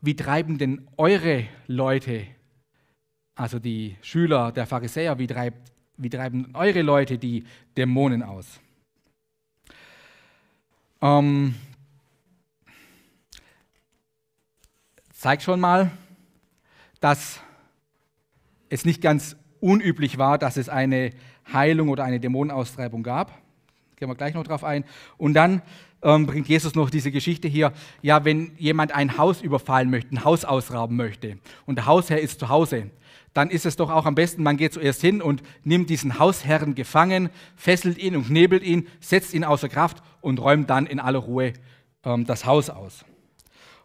wie 0.00 0.16
treiben 0.16 0.58
denn 0.58 0.88
eure 0.96 1.46
Leute, 1.66 2.26
also 3.34 3.58
die 3.58 3.96
Schüler 4.02 4.52
der 4.52 4.66
Pharisäer, 4.66 5.18
wie, 5.18 5.26
treibt, 5.26 5.72
wie 5.98 6.08
treiben 6.08 6.50
eure 6.54 6.82
Leute 6.82 7.18
die 7.18 7.44
Dämonen 7.76 8.22
aus? 8.22 8.60
Ähm, 11.02 11.54
zeigt 15.12 15.42
schon 15.42 15.60
mal, 15.60 15.90
dass 17.00 17.40
es 18.68 18.84
nicht 18.84 19.02
ganz 19.02 19.36
unüblich 19.60 20.18
war, 20.18 20.38
dass 20.38 20.56
es 20.56 20.68
eine 20.68 21.12
Heilung 21.52 21.88
oder 21.88 22.04
eine 22.04 22.20
Dämonenaustreibung 22.20 23.02
gab. 23.02 23.36
Gehen 23.96 24.08
wir 24.08 24.14
gleich 24.14 24.34
noch 24.34 24.44
drauf 24.44 24.62
ein. 24.62 24.84
Und 25.16 25.34
dann 25.34 25.62
ähm, 26.02 26.26
bringt 26.26 26.48
Jesus 26.48 26.76
noch 26.76 26.90
diese 26.90 27.10
Geschichte 27.10 27.48
hier. 27.48 27.72
Ja, 28.02 28.24
wenn 28.24 28.52
jemand 28.56 28.92
ein 28.92 29.18
Haus 29.18 29.42
überfallen 29.42 29.90
möchte, 29.90 30.14
ein 30.14 30.24
Haus 30.24 30.44
ausrauben 30.44 30.96
möchte 30.96 31.38
und 31.66 31.76
der 31.76 31.86
Hausherr 31.86 32.20
ist 32.20 32.38
zu 32.38 32.48
Hause, 32.48 32.90
dann 33.38 33.50
ist 33.50 33.66
es 33.66 33.76
doch 33.76 33.88
auch 33.88 34.04
am 34.04 34.16
besten, 34.16 34.42
man 34.42 34.56
geht 34.56 34.72
zuerst 34.72 35.00
hin 35.00 35.22
und 35.22 35.44
nimmt 35.62 35.90
diesen 35.90 36.18
Hausherrn 36.18 36.74
gefangen, 36.74 37.30
fesselt 37.54 37.96
ihn 37.96 38.16
und 38.16 38.26
knebelt 38.26 38.64
ihn, 38.64 38.88
setzt 38.98 39.32
ihn 39.32 39.44
außer 39.44 39.68
Kraft 39.68 40.02
und 40.20 40.40
räumt 40.40 40.68
dann 40.68 40.86
in 40.86 40.98
aller 40.98 41.20
Ruhe 41.20 41.52
ähm, 42.02 42.24
das 42.26 42.46
Haus 42.46 42.68
aus. 42.68 43.04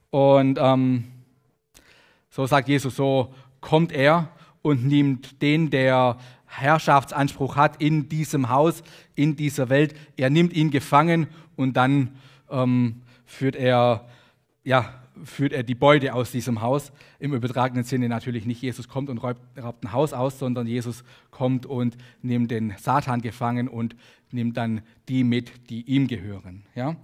Und 0.10 0.57
ähm, 0.60 1.03
so 2.31 2.48
sagt 2.48 2.67
Jesus, 2.67 2.95
so 2.95 3.31
kommt 3.62 3.91
er 3.91 4.29
und 4.63 4.88
nimmt 4.88 5.39
den, 5.43 5.69
der 5.69 6.17
Herrschaftsanspruch 6.48 7.55
hat 7.55 7.79
in 7.79 8.10
diesem 8.10 8.50
Haus, 8.50 8.81
in 9.13 9.36
dieser 9.36 9.69
Welt, 9.69 9.93
er 10.17 10.31
nimmt 10.31 10.53
ihn 10.53 10.72
gefangen 10.72 11.27
und 11.55 11.77
dann 11.77 12.17
ähm, 12.50 13.03
führt 13.27 13.55
er 13.55 14.07
ja, 14.63 15.02
führt 15.24 15.53
er 15.53 15.63
die 15.63 15.75
Beute 15.75 16.13
aus 16.13 16.32
diesem 16.32 16.62
Haus. 16.62 16.92
Im 17.20 17.34
übertragenen 17.34 17.84
Sinne 17.84 18.10
natürlich 18.10 18.46
nicht, 18.46 18.62
Jesus 18.62 18.88
kommt 18.88 19.10
und 19.10 19.20
raubt, 19.20 19.42
raubt 19.62 19.84
ein 19.84 19.92
Haus 19.92 20.13
aus, 20.13 20.39
sondern 20.39 20.68
Jesus 20.68 21.03
kommt 21.32 21.65
und 21.65 21.98
nimmt 22.22 22.51
den 22.51 22.75
Satan 22.77 23.22
gefangen 23.22 23.68
und 23.68 23.96
nimmt 24.32 24.58
dann 24.58 24.82
die 25.08 25.24
mit, 25.24 25.70
die 25.70 25.82
ihm 25.84 26.08
gehören. 26.08 26.63
Ja? 26.75 26.96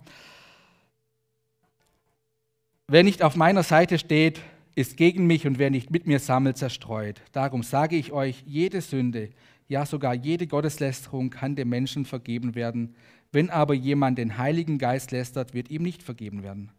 Wer 2.88 3.04
nicht 3.04 3.24
auf 3.24 3.36
meiner 3.36 3.64
Seite 3.64 4.00
steht, 4.00 4.42
ist 4.76 4.98
gegen 4.98 5.28
mich 5.28 5.46
und 5.46 5.60
wer 5.60 5.70
nicht 5.70 5.92
mit 5.92 6.08
mir 6.08 6.20
sammelt, 6.20 6.58
zerstreut. 6.58 7.22
Darum 7.32 7.64
sage 7.64 7.96
ich 7.96 8.12
euch, 8.12 8.44
jede 8.46 8.82
Sünde, 8.82 9.30
ja 9.68 9.86
sogar 9.86 10.14
jede 10.14 10.48
Gotteslästerung 10.48 11.30
kann 11.30 11.56
dem 11.56 11.70
Menschen 11.70 12.06
vergeben 12.06 12.56
werden. 12.56 12.96
Wenn 13.32 13.50
aber 13.50 13.74
jemand 13.76 14.18
den 14.18 14.38
Heiligen 14.38 14.80
Geist 14.80 15.12
lästert, 15.12 15.54
wird 15.54 15.70
ihm 15.70 15.84
nicht 15.84 16.02
vergeben 16.02 16.44
werden. 16.44 16.72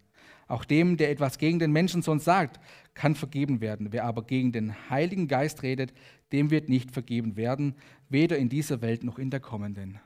Auch 0.51 0.65
dem, 0.65 0.97
der 0.97 1.13
etwas 1.13 1.39
gegen 1.39 1.61
den 1.61 1.71
Menschensohn 1.71 2.19
sagt, 2.19 2.59
kann 2.95 3.15
vergeben 3.15 3.61
werden. 3.61 3.93
Wer 3.93 4.05
aber 4.05 4.25
gegen 4.25 4.51
den 4.51 4.91
Heiligen 4.91 5.29
Geist 5.29 5.63
redet, 5.63 5.93
dem 6.33 6.51
wird 6.51 6.69
nicht 6.69 6.91
vergeben 6.91 7.37
werden, 7.37 7.77
weder 8.09 8.37
in 8.37 8.49
dieser 8.49 8.83
Welt 8.83 9.05
noch 9.05 9.21
in 9.21 9.31
der 9.31 9.39
kommenden. 9.39 10.01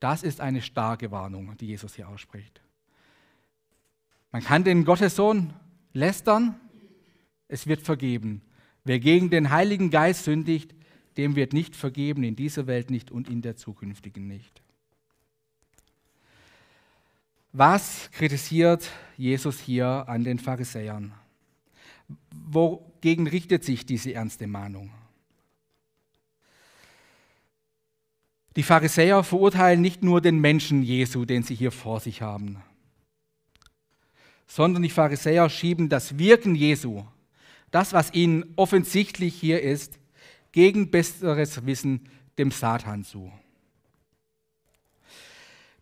Das 0.00 0.22
ist 0.22 0.40
eine 0.40 0.62
starke 0.62 1.10
Warnung, 1.10 1.54
die 1.58 1.66
Jesus 1.66 1.96
hier 1.96 2.08
ausspricht. 2.08 2.62
Man 4.32 4.42
kann 4.42 4.64
den 4.64 4.86
Gottessohn 4.86 5.52
lästern, 5.92 6.54
es 7.48 7.66
wird 7.66 7.82
vergeben. 7.82 8.40
Wer 8.84 9.00
gegen 9.00 9.28
den 9.28 9.50
Heiligen 9.50 9.90
Geist 9.90 10.24
sündigt, 10.24 10.74
dem 11.18 11.36
wird 11.36 11.52
nicht 11.52 11.76
vergeben, 11.76 12.22
in 12.22 12.36
dieser 12.36 12.66
Welt 12.66 12.90
nicht 12.90 13.10
und 13.10 13.28
in 13.28 13.42
der 13.42 13.56
zukünftigen 13.56 14.26
nicht. 14.26 14.62
Was 17.56 18.10
kritisiert 18.10 18.90
Jesus 19.16 19.60
hier 19.60 20.08
an 20.08 20.24
den 20.24 20.40
Pharisäern? 20.40 21.12
Wogegen 22.32 23.28
richtet 23.28 23.62
sich 23.62 23.86
diese 23.86 24.12
ernste 24.12 24.48
Mahnung? 24.48 24.90
Die 28.56 28.64
Pharisäer 28.64 29.22
verurteilen 29.22 29.80
nicht 29.80 30.02
nur 30.02 30.20
den 30.20 30.40
Menschen 30.40 30.82
Jesu, 30.82 31.24
den 31.24 31.44
sie 31.44 31.54
hier 31.54 31.70
vor 31.70 32.00
sich 32.00 32.22
haben, 32.22 32.60
sondern 34.48 34.82
die 34.82 34.90
Pharisäer 34.90 35.48
schieben 35.48 35.88
das 35.88 36.18
Wirken 36.18 36.56
Jesu, 36.56 37.04
das, 37.70 37.92
was 37.92 38.12
ihnen 38.14 38.52
offensichtlich 38.56 39.32
hier 39.32 39.62
ist, 39.62 40.00
gegen 40.50 40.90
besseres 40.90 41.64
Wissen 41.64 42.08
dem 42.36 42.50
Satan 42.50 43.04
zu. 43.04 43.30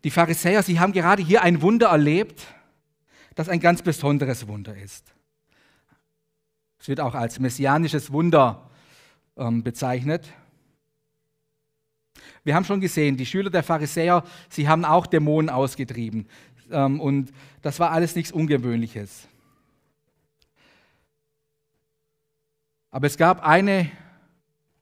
Die 0.03 0.11
Pharisäer, 0.11 0.63
sie 0.63 0.79
haben 0.79 0.91
gerade 0.91 1.23
hier 1.23 1.41
ein 1.41 1.61
Wunder 1.61 1.87
erlebt, 1.87 2.45
das 3.35 3.49
ein 3.49 3.59
ganz 3.59 3.81
besonderes 3.81 4.47
Wunder 4.47 4.75
ist. 4.75 5.13
Es 6.79 6.87
wird 6.87 6.99
auch 6.99 7.15
als 7.15 7.39
messianisches 7.39 8.11
Wunder 8.11 8.69
ähm, 9.37 9.63
bezeichnet. 9.63 10.27
Wir 12.43 12.55
haben 12.55 12.65
schon 12.65 12.81
gesehen, 12.81 13.15
die 13.15 13.25
Schüler 13.25 13.49
der 13.49 13.63
Pharisäer, 13.63 14.23
sie 14.49 14.67
haben 14.67 14.83
auch 14.83 15.07
Dämonen 15.07 15.49
ausgetrieben. 15.49 16.27
Ähm, 16.69 16.99
und 16.99 17.31
das 17.61 17.79
war 17.79 17.91
alles 17.91 18.15
nichts 18.15 18.33
Ungewöhnliches. 18.33 19.29
Aber 22.91 23.07
es 23.07 23.17
gab 23.17 23.41
eine 23.43 23.89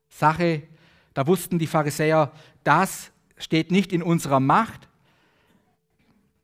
Sache, 0.09 0.63
da 1.13 1.27
wussten 1.27 1.59
die 1.59 1.67
Pharisäer, 1.67 2.31
das 2.63 3.11
steht 3.37 3.71
nicht 3.71 3.93
in 3.93 4.01
unserer 4.03 4.39
Macht. 4.39 4.89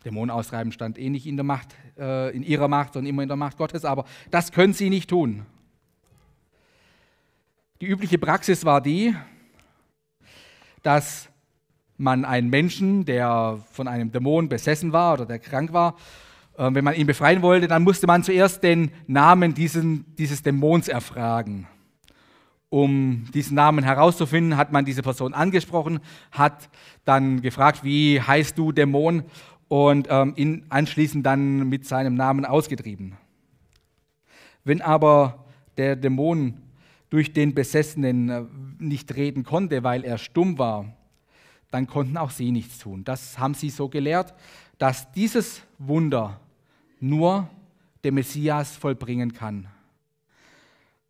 Dämonen 0.08 0.32
austreiben 0.32 0.72
stand 0.72 0.98
eh 0.98 1.10
nicht 1.10 1.28
in, 1.28 1.36
der 1.36 1.44
Macht, 1.44 1.76
äh, 2.00 2.36
in 2.36 2.42
ihrer 2.42 2.70
Macht, 2.70 2.94
sondern 2.94 3.10
immer 3.10 3.24
in 3.24 3.28
der 3.28 3.36
Macht 3.36 3.58
Gottes, 3.58 3.84
aber 3.84 4.06
das 4.32 4.54
können 4.54 4.74
sie 4.74 4.90
nicht 4.90 5.10
tun. 5.10 5.46
Die 7.82 7.88
übliche 7.88 8.18
Praxis 8.18 8.64
war 8.66 8.82
die, 8.82 9.14
dass 10.82 11.30
man 11.98 12.26
einen 12.26 12.50
Menschen, 12.50 13.06
der 13.06 13.60
von 13.72 13.88
einem 13.88 14.12
Dämon 14.12 14.48
besessen 14.48 14.94
war 14.94 15.14
oder 15.14 15.26
der 15.26 15.40
krank 15.40 15.74
war, 15.74 15.96
äh, 16.58 16.70
wenn 16.72 16.86
man 16.86 16.96
ihn 16.96 17.08
befreien 17.08 17.42
wollte, 17.42 17.68
dann 17.68 17.84
musste 17.84 18.08
man 18.08 18.24
zuerst 18.24 18.64
den 18.64 18.92
Namen 19.08 19.54
diesen, 19.54 20.16
dieses 20.16 20.42
Dämons 20.42 20.88
erfragen. 20.88 21.68
Um 22.70 23.26
diesen 23.34 23.56
Namen 23.56 23.84
herauszufinden, 23.84 24.58
hat 24.58 24.72
man 24.72 24.86
diese 24.86 25.02
Person 25.02 25.34
angesprochen, 25.34 26.00
hat 26.32 26.70
dann 27.06 27.42
gefragt, 27.42 27.84
wie 27.84 28.22
heißt 28.22 28.58
du 28.58 28.72
Dämon 28.72 29.24
und 29.68 30.08
ähm, 30.10 30.34
ihn 30.36 30.66
anschließend 30.70 31.26
dann 31.26 31.68
mit 31.70 31.86
seinem 31.86 32.16
Namen 32.16 32.46
ausgetrieben. 32.46 33.18
Wenn 34.64 34.82
aber 34.82 35.46
der 35.78 35.96
Dämon 35.96 36.62
durch 37.10 37.34
den 37.34 37.54
Besessenen 37.54 38.30
äh, 38.30 38.44
nicht 38.80 39.16
reden 39.16 39.44
konnte, 39.44 39.84
weil 39.84 40.04
er 40.04 40.18
stumm 40.18 40.58
war, 40.58 40.94
dann 41.72 41.88
konnten 41.88 42.18
auch 42.18 42.32
sie 42.32 42.52
nichts 42.52 42.80
tun. 42.80 43.04
Das 43.04 43.38
haben 43.40 43.54
sie 43.54 43.70
so 43.70 43.90
gelehrt, 43.90 44.34
dass 44.78 45.12
dieses 45.12 45.62
Wunder 45.78 46.40
nur 47.00 47.50
der 48.04 48.12
Messias 48.12 48.76
vollbringen 48.76 49.34
kann. 49.34 49.68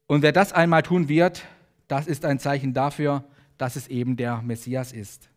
Und 0.08 0.22
wer 0.22 0.32
das 0.32 0.54
einmal 0.54 0.84
tun 0.84 1.10
wird, 1.10 1.46
das 1.88 2.08
ist 2.08 2.26
ein 2.26 2.40
Zeichen 2.40 2.74
dafür, 2.74 3.24
dass 3.58 3.76
es 3.76 3.88
eben 3.88 4.16
der 4.16 4.42
Messias 4.42 4.94
ist. 4.94 5.30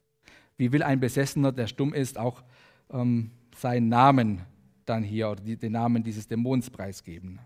Wie 0.56 0.72
will 0.72 0.82
ein 0.82 1.00
Besessener, 1.00 1.52
der 1.52 1.66
stumm 1.66 1.92
ist, 1.92 2.18
auch 2.18 2.42
ähm, 2.92 3.30
seinen 3.56 3.88
Namen 3.88 4.42
dann 4.84 5.02
hier 5.02 5.30
oder 5.30 5.42
die, 5.42 5.56
den 5.56 5.72
Namen 5.72 6.02
dieses 6.02 6.26
Dämons 6.26 6.70
preisgeben? 6.70 7.40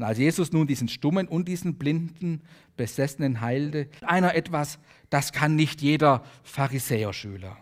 Und 0.00 0.04
als 0.04 0.16
Jesus 0.16 0.50
nun 0.50 0.66
diesen 0.66 0.88
Stummen 0.88 1.28
und 1.28 1.46
diesen 1.46 1.76
blinden 1.76 2.40
Besessenen 2.76 3.42
heilte, 3.42 3.88
einer 4.00 4.34
etwas, 4.34 4.78
das 5.10 5.30
kann 5.30 5.56
nicht 5.56 5.82
jeder 5.82 6.24
Pharisäerschüler. 6.42 7.56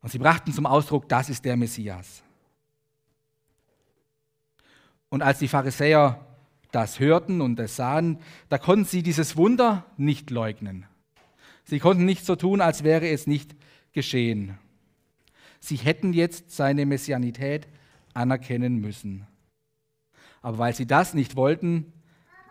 Und 0.00 0.12
sie 0.12 0.18
brachten 0.18 0.52
zum 0.52 0.64
Ausdruck, 0.64 1.08
das 1.08 1.28
ist 1.28 1.44
der 1.44 1.56
Messias. 1.56 2.22
Und 5.08 5.22
als 5.22 5.40
die 5.40 5.48
Pharisäer 5.48 6.24
das 6.70 7.00
hörten 7.00 7.40
und 7.40 7.58
es 7.58 7.76
sahen, 7.76 8.20
da 8.48 8.58
konnten 8.58 8.84
sie 8.84 9.02
dieses 9.02 9.36
Wunder 9.36 9.86
nicht 9.96 10.30
leugnen. 10.30 10.86
Sie 11.64 11.80
konnten 11.80 12.04
nicht 12.04 12.24
so 12.24 12.36
tun, 12.36 12.60
als 12.60 12.84
wäre 12.84 13.08
es 13.08 13.26
nicht 13.26 13.56
geschehen. 13.92 14.58
Sie 15.60 15.76
hätten 15.76 16.12
jetzt 16.12 16.50
seine 16.50 16.86
Messianität 16.86 17.68
anerkennen 18.14 18.80
müssen. 18.80 19.26
Aber 20.40 20.58
weil 20.58 20.74
sie 20.74 20.86
das 20.86 21.14
nicht 21.14 21.36
wollten, 21.36 21.92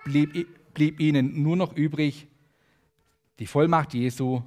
blieb, 0.04 0.47
blieb 0.73 1.00
ihnen 1.00 1.41
nur 1.41 1.56
noch 1.56 1.76
übrig, 1.76 2.28
die 3.39 3.47
Vollmacht 3.47 3.93
Jesu 3.93 4.41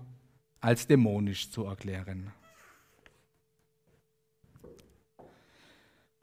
als 0.61 0.87
dämonisch 0.87 1.51
zu 1.51 1.65
erklären. 1.65 2.33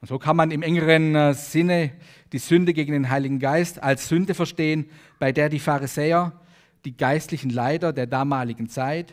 Und 0.00 0.06
so 0.06 0.18
kann 0.18 0.36
man 0.36 0.52
im 0.52 0.62
engeren 0.62 1.14
äh, 1.14 1.34
Sinne 1.34 1.92
die 2.32 2.38
Sünde 2.38 2.72
gegen 2.72 2.92
den 2.92 3.10
Heiligen 3.10 3.40
Geist 3.40 3.82
als 3.82 4.08
Sünde 4.08 4.34
verstehen, 4.34 4.88
bei 5.18 5.32
der 5.32 5.48
die 5.48 5.58
Pharisäer, 5.58 6.40
die 6.84 6.96
geistlichen 6.96 7.50
Leiter 7.50 7.92
der 7.92 8.06
damaligen 8.06 8.68
Zeit, 8.68 9.12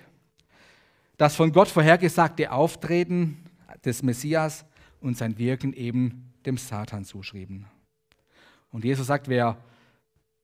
das 1.17 1.35
von 1.35 1.51
Gott 1.51 1.67
vorhergesagte 1.67 2.51
Auftreten 2.51 3.37
des 3.83 4.03
Messias 4.03 4.65
und 4.99 5.17
sein 5.17 5.37
Wirken 5.37 5.73
eben 5.73 6.33
dem 6.45 6.57
Satan 6.57 7.05
zuschrieben. 7.05 7.65
Und 8.71 8.83
Jesus 8.83 9.07
sagt, 9.07 9.27
wer 9.27 9.57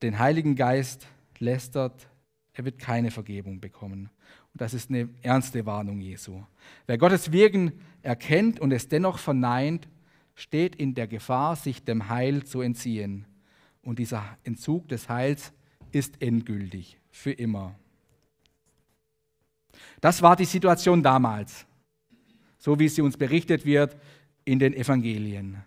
den 0.02 0.18
Heiligen 0.18 0.56
Geist 0.56 1.06
lästert, 1.38 2.08
er 2.54 2.64
wird 2.64 2.78
keine 2.78 3.10
Vergebung 3.10 3.60
bekommen. 3.60 4.10
Und 4.52 4.60
das 4.60 4.74
ist 4.74 4.90
eine 4.90 5.08
ernste 5.22 5.64
Warnung 5.64 6.00
Jesu. 6.00 6.42
Wer 6.86 6.98
Gottes 6.98 7.32
Wirken 7.32 7.72
erkennt 8.02 8.60
und 8.60 8.72
es 8.72 8.88
dennoch 8.88 9.18
verneint, 9.18 9.88
steht 10.34 10.76
in 10.76 10.94
der 10.94 11.06
Gefahr, 11.06 11.56
sich 11.56 11.84
dem 11.84 12.08
Heil 12.08 12.44
zu 12.44 12.60
entziehen. 12.60 13.26
Und 13.82 13.98
dieser 13.98 14.38
Entzug 14.44 14.88
des 14.88 15.08
Heils 15.08 15.52
ist 15.92 16.22
endgültig, 16.22 16.98
für 17.10 17.32
immer. 17.32 17.74
Das 20.00 20.22
war 20.22 20.36
die 20.36 20.44
Situation 20.44 21.02
damals, 21.02 21.66
so 22.58 22.78
wie 22.78 22.88
sie 22.88 23.02
uns 23.02 23.16
berichtet 23.16 23.64
wird 23.64 23.96
in 24.44 24.58
den 24.58 24.74
Evangelien 24.74 25.62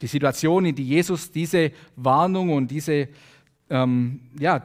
die 0.00 0.06
Situation, 0.06 0.64
in 0.64 0.74
die 0.74 0.84
Jesus 0.84 1.30
diese 1.30 1.72
Warnung 1.96 2.50
und 2.50 2.70
diese, 2.70 3.08
ähm, 3.70 4.20
ja, 4.38 4.62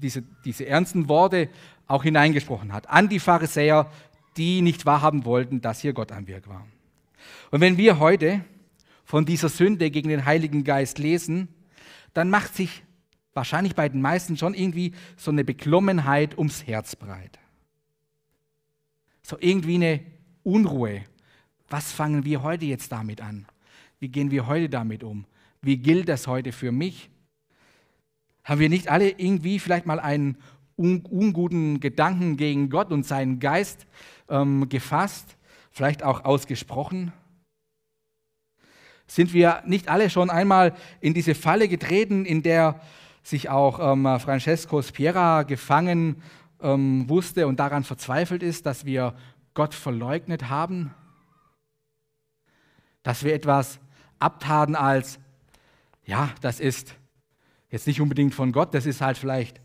diese, 0.00 0.22
diese 0.44 0.66
ernsten 0.66 1.08
Worte 1.08 1.48
auch 1.86 2.02
hineingesprochen 2.02 2.72
hat. 2.72 2.88
An 2.88 3.08
die 3.08 3.18
Pharisäer, 3.18 3.90
die 4.36 4.62
nicht 4.62 4.86
wahrhaben 4.86 5.24
wollten, 5.24 5.60
dass 5.60 5.80
hier 5.80 5.92
Gott 5.92 6.12
am 6.12 6.26
Werk 6.26 6.48
war. 6.48 6.66
Und 7.50 7.60
wenn 7.60 7.76
wir 7.76 7.98
heute 7.98 8.44
von 9.04 9.26
dieser 9.26 9.48
Sünde 9.48 9.90
gegen 9.90 10.08
den 10.08 10.24
Heiligen 10.24 10.64
Geist 10.64 10.98
lesen, 10.98 11.48
dann 12.14 12.30
macht 12.30 12.54
sich 12.54 12.82
wahrscheinlich 13.34 13.74
bei 13.74 13.88
den 13.88 14.00
meisten 14.00 14.36
schon 14.36 14.54
irgendwie 14.54 14.92
so 15.16 15.30
eine 15.30 15.44
Beklommenheit 15.44 16.36
ums 16.36 16.66
Herz 16.66 16.96
breit. 16.96 17.38
So 19.22 19.36
irgendwie 19.40 19.76
eine 19.76 20.00
Unruhe. 20.42 21.04
Was 21.68 21.92
fangen 21.92 22.24
wir 22.24 22.42
heute 22.42 22.66
jetzt 22.66 22.92
damit 22.92 23.20
an? 23.20 23.46
Wie 23.98 24.08
gehen 24.08 24.30
wir 24.30 24.46
heute 24.46 24.68
damit 24.68 25.04
um? 25.04 25.26
Wie 25.62 25.76
gilt 25.76 26.08
das 26.08 26.26
heute 26.26 26.52
für 26.52 26.72
mich? 26.72 27.08
Haben 28.44 28.60
wir 28.60 28.68
nicht 28.68 28.88
alle 28.88 29.10
irgendwie 29.10 29.58
vielleicht 29.58 29.86
mal 29.86 30.00
einen 30.00 30.36
un 30.76 31.06
unguten 31.06 31.80
Gedanken 31.80 32.36
gegen 32.36 32.68
Gott 32.68 32.90
und 32.90 33.06
seinen 33.06 33.38
Geist 33.38 33.86
ähm, 34.28 34.68
gefasst, 34.68 35.36
vielleicht 35.70 36.02
auch 36.02 36.24
ausgesprochen? 36.24 37.12
Sind 39.06 39.32
wir 39.32 39.62
nicht 39.66 39.88
alle 39.88 40.10
schon 40.10 40.30
einmal 40.30 40.74
in 41.00 41.14
diese 41.14 41.34
Falle 41.34 41.68
getreten, 41.68 42.24
in 42.24 42.42
der 42.42 42.80
sich 43.22 43.48
auch 43.48 43.92
ähm, 43.92 44.18
Francesco 44.20 44.82
Spiera 44.82 45.42
gefangen 45.44 46.22
ähm, 46.60 47.08
wusste 47.08 47.46
und 47.46 47.60
daran 47.60 47.84
verzweifelt 47.84 48.42
ist, 48.42 48.66
dass 48.66 48.84
wir 48.84 49.14
Gott 49.54 49.74
verleugnet 49.74 50.48
haben? 50.48 50.94
Dass 53.02 53.24
wir 53.24 53.34
etwas 53.34 53.78
abtaten 54.18 54.76
als, 54.76 55.18
ja, 56.04 56.30
das 56.40 56.60
ist 56.60 56.94
jetzt 57.70 57.86
nicht 57.86 58.00
unbedingt 58.00 58.34
von 58.34 58.52
Gott, 58.52 58.74
das 58.74 58.86
ist 58.86 59.00
halt 59.00 59.18
vielleicht 59.18 59.60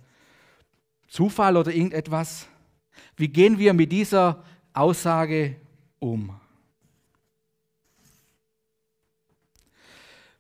Zufall 1.08 1.58
oder 1.58 1.72
irgendetwas. 1.72 2.48
Wie 3.16 3.28
gehen 3.28 3.58
wir 3.60 3.74
mit 3.74 3.92
dieser 3.92 4.44
Aussage 4.74 5.56
um? 6.00 6.40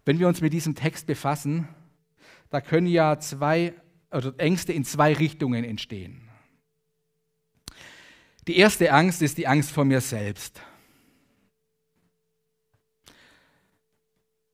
Wenn 0.06 0.20
wir 0.20 0.28
uns 0.28 0.42
mit 0.42 0.54
diesem 0.54 0.76
Text 0.76 1.06
befassen, 1.06 1.68
da 2.50 2.62
können 2.62 2.88
ja 2.88 3.20
zwei 3.20 3.74
oder 4.12 4.34
Ängste 4.38 4.74
in 4.74 4.86
zwei 4.86 5.14
Richtungen 5.14 5.64
entstehen. 5.64 6.30
Die 8.48 8.58
erste 8.58 8.94
Angst 8.94 9.22
ist 9.22 9.38
die 9.38 9.48
Angst 9.48 9.72
vor 9.72 9.84
mir 9.84 10.00
selbst. 10.00 10.62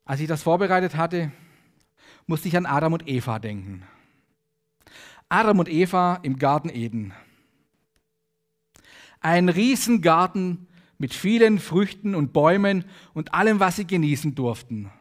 Als 0.06 0.20
ich 0.20 0.28
das 0.28 0.44
vorbereitet 0.44 0.96
hatte, 0.96 1.32
musste 2.26 2.48
ich 2.48 2.58
an 2.58 2.66
Adam 2.66 2.94
und 2.94 3.08
Eva 3.08 3.40
denken. 3.40 3.84
Adam 5.30 5.60
und 5.60 5.70
Eva 5.70 6.20
im 6.24 6.38
Garten 6.38 6.70
Eden. 6.70 7.14
Ein 9.20 9.48
Riesengarten 9.50 10.68
mit 10.98 11.14
vielen 11.14 11.60
Früchten 11.60 12.16
und 12.16 12.34
Bäumen 12.34 12.86
und 13.14 13.34
allem, 13.34 13.60
was 13.60 13.78
sie 13.78 13.88
genießen 13.88 14.36
durften. 14.36 14.92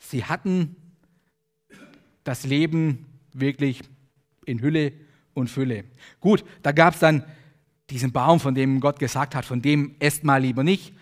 Sie 0.00 0.24
hatten 0.24 0.74
das 2.24 2.44
Leben 2.44 3.06
wirklich 3.32 3.82
in 4.44 4.60
Hülle 4.60 4.92
und 5.34 5.48
Fülle. 5.48 5.84
Gut, 6.18 6.44
da 6.62 6.72
gab 6.72 6.94
es 6.94 7.00
dann 7.00 7.24
diesen 7.90 8.10
Baum, 8.10 8.40
von 8.40 8.54
dem 8.54 8.80
Gott 8.80 8.98
gesagt 8.98 9.34
hat, 9.34 9.44
von 9.44 9.62
dem 9.62 9.94
esst 10.00 10.24
mal 10.24 10.42
lieber 10.42 10.64
nicht. 10.64 10.94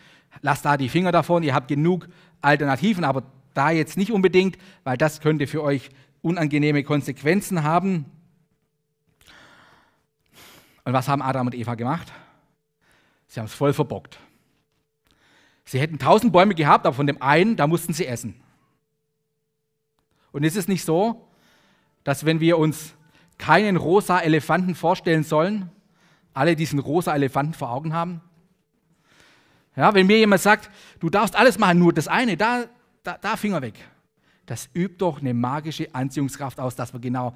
Lasst 0.43 0.65
da 0.65 0.77
die 0.77 0.89
Finger 0.89 1.13
davon, 1.13 1.43
ihr 1.43 1.55
habt 1.55 1.69
genug 1.69 2.09
Alternativen, 2.43 3.05
aber 3.05 3.23
da 3.55 3.71
jetzt 3.71 3.97
nicht 3.97 4.13
unbedingt, 4.13 4.59
weil 4.85 4.97
das 4.97 5.21
könnte 5.21 5.47
für 5.47 5.63
euch 5.63 5.91
unangenehme 6.21 6.83
Konsequenzen 6.85 7.63
haben. 7.63 8.05
Und 10.85 10.93
was 10.93 11.09
haben 11.09 11.23
Adam 11.23 11.47
und 11.47 11.55
Eva 11.55 11.75
gemacht? 11.75 12.13
Sie 13.27 13.41
haben 13.41 13.47
es 13.47 13.55
voll 13.55 13.73
verbockt. 13.73 14.19
Sie 15.65 15.79
hätten 15.79 15.99
tausend 15.99 16.33
Bäume 16.33 16.55
gehabt, 16.55 16.87
aber 16.87 16.97
von 16.97 17.07
dem 17.07 17.21
einen, 17.21 17.57
da 17.57 17.67
mussten 17.67 17.93
sie 17.93 18.07
essen. 18.07 18.41
Und 20.39 20.45
ist 20.45 20.57
es 20.57 20.69
nicht 20.69 20.85
so, 20.85 21.29
dass 22.05 22.25
wenn 22.25 22.39
wir 22.39 22.59
uns 22.59 22.95
keinen 23.39 23.77
rosa 23.77 24.21
Elefanten 24.21 24.77
vorstellen 24.77 25.25
sollen, 25.25 25.69
alle 26.33 26.55
diesen 26.55 26.79
rosa 26.79 27.13
Elefanten 27.13 27.55
vor 27.55 27.73
Augen 27.73 27.93
haben? 27.93 28.21
Ja, 29.75 29.95
wenn 29.95 30.07
mir 30.07 30.17
jemand 30.17 30.41
sagt, 30.41 30.71
du 31.01 31.11
darfst 31.11 31.35
alles 31.35 31.59
machen, 31.59 31.81
nur 31.81 31.93
das 31.93 32.07
eine, 32.07 32.37
da, 32.37 32.67
da, 33.03 33.19
da 33.21 33.37
Finger 33.37 33.63
weg. 33.63 33.85
Das 34.47 34.69
übt 34.75 34.99
doch 34.99 35.21
eine 35.21 35.35
magische 35.35 35.93
Anziehungskraft 35.93 36.61
aus, 36.61 36.77
dass 36.77 36.93
wir 36.93 37.01
genau 37.01 37.35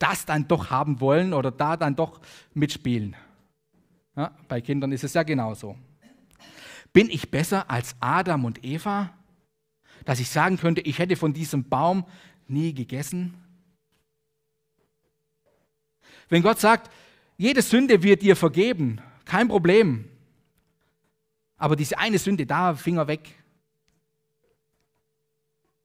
das 0.00 0.26
dann 0.26 0.48
doch 0.48 0.68
haben 0.68 1.00
wollen 1.00 1.34
oder 1.34 1.52
da 1.52 1.76
dann 1.76 1.94
doch 1.94 2.20
mitspielen. 2.54 3.14
Ja, 4.16 4.32
bei 4.48 4.60
Kindern 4.60 4.90
ist 4.90 5.04
es 5.04 5.14
ja 5.14 5.22
genauso. 5.22 5.76
Bin 6.92 7.08
ich 7.08 7.30
besser 7.30 7.70
als 7.70 7.94
Adam 8.00 8.44
und 8.44 8.64
Eva, 8.64 9.10
dass 10.04 10.20
ich 10.20 10.28
sagen 10.28 10.56
könnte, 10.56 10.80
ich 10.80 10.98
hätte 10.98 11.16
von 11.16 11.32
diesem 11.32 11.68
Baum 11.68 12.04
nie 12.52 12.74
gegessen? 12.74 13.34
Wenn 16.28 16.42
Gott 16.42 16.60
sagt, 16.60 16.90
jede 17.36 17.62
Sünde 17.62 18.02
wird 18.02 18.22
dir 18.22 18.36
vergeben, 18.36 19.00
kein 19.24 19.48
Problem. 19.48 20.08
Aber 21.56 21.76
diese 21.76 21.98
eine 21.98 22.18
Sünde, 22.18 22.46
da 22.46 22.74
Finger 22.74 23.08
weg. 23.08 23.34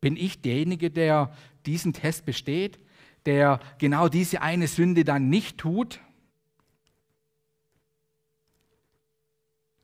Bin 0.02 0.16
ich 0.16 0.42
derjenige, 0.42 0.92
der 0.92 1.36
diesen 1.66 1.94
Test 1.94 2.26
besteht, 2.26 2.80
der 3.26 3.60
genau 3.78 4.08
diese 4.08 4.42
eine 4.42 4.68
Sünde 4.68 5.04
dann 5.04 5.30
nicht 5.30 5.58
tut? 5.58 6.00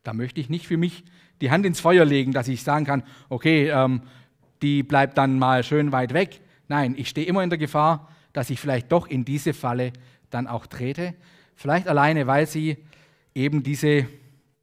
Da 0.03 0.13
möchte 0.13 0.39
ich 0.39 0.49
nicht 0.49 0.67
für 0.67 0.77
mich 0.77 1.03
die 1.41 1.51
Hand 1.51 1.65
ins 1.65 1.79
Feuer 1.79 2.05
legen, 2.05 2.31
dass 2.31 2.47
ich 2.47 2.63
sagen 2.63 2.85
kann, 2.85 3.03
okay, 3.29 3.69
ähm, 3.69 4.03
die 4.61 4.83
bleibt 4.83 5.17
dann 5.17 5.39
mal 5.39 5.63
schön 5.63 5.91
weit 5.91 6.13
weg. 6.13 6.41
Nein, 6.73 6.95
ich 6.97 7.07
stehe 7.07 7.27
immer 7.27 7.43
in 7.43 7.51
der 7.51 7.59
Gefahr, 7.59 8.09
dass 8.33 8.49
ich 8.49 8.59
vielleicht 8.59 8.91
doch 8.91 9.05
in 9.05 9.25
diese 9.25 9.53
Falle 9.53 9.93
dann 10.31 10.47
auch 10.47 10.65
trete. 10.65 11.13
Vielleicht 11.55 11.88
alleine, 11.88 12.25
weil 12.25 12.47
sie 12.47 12.77
eben 13.36 13.62
diese 13.62 14.07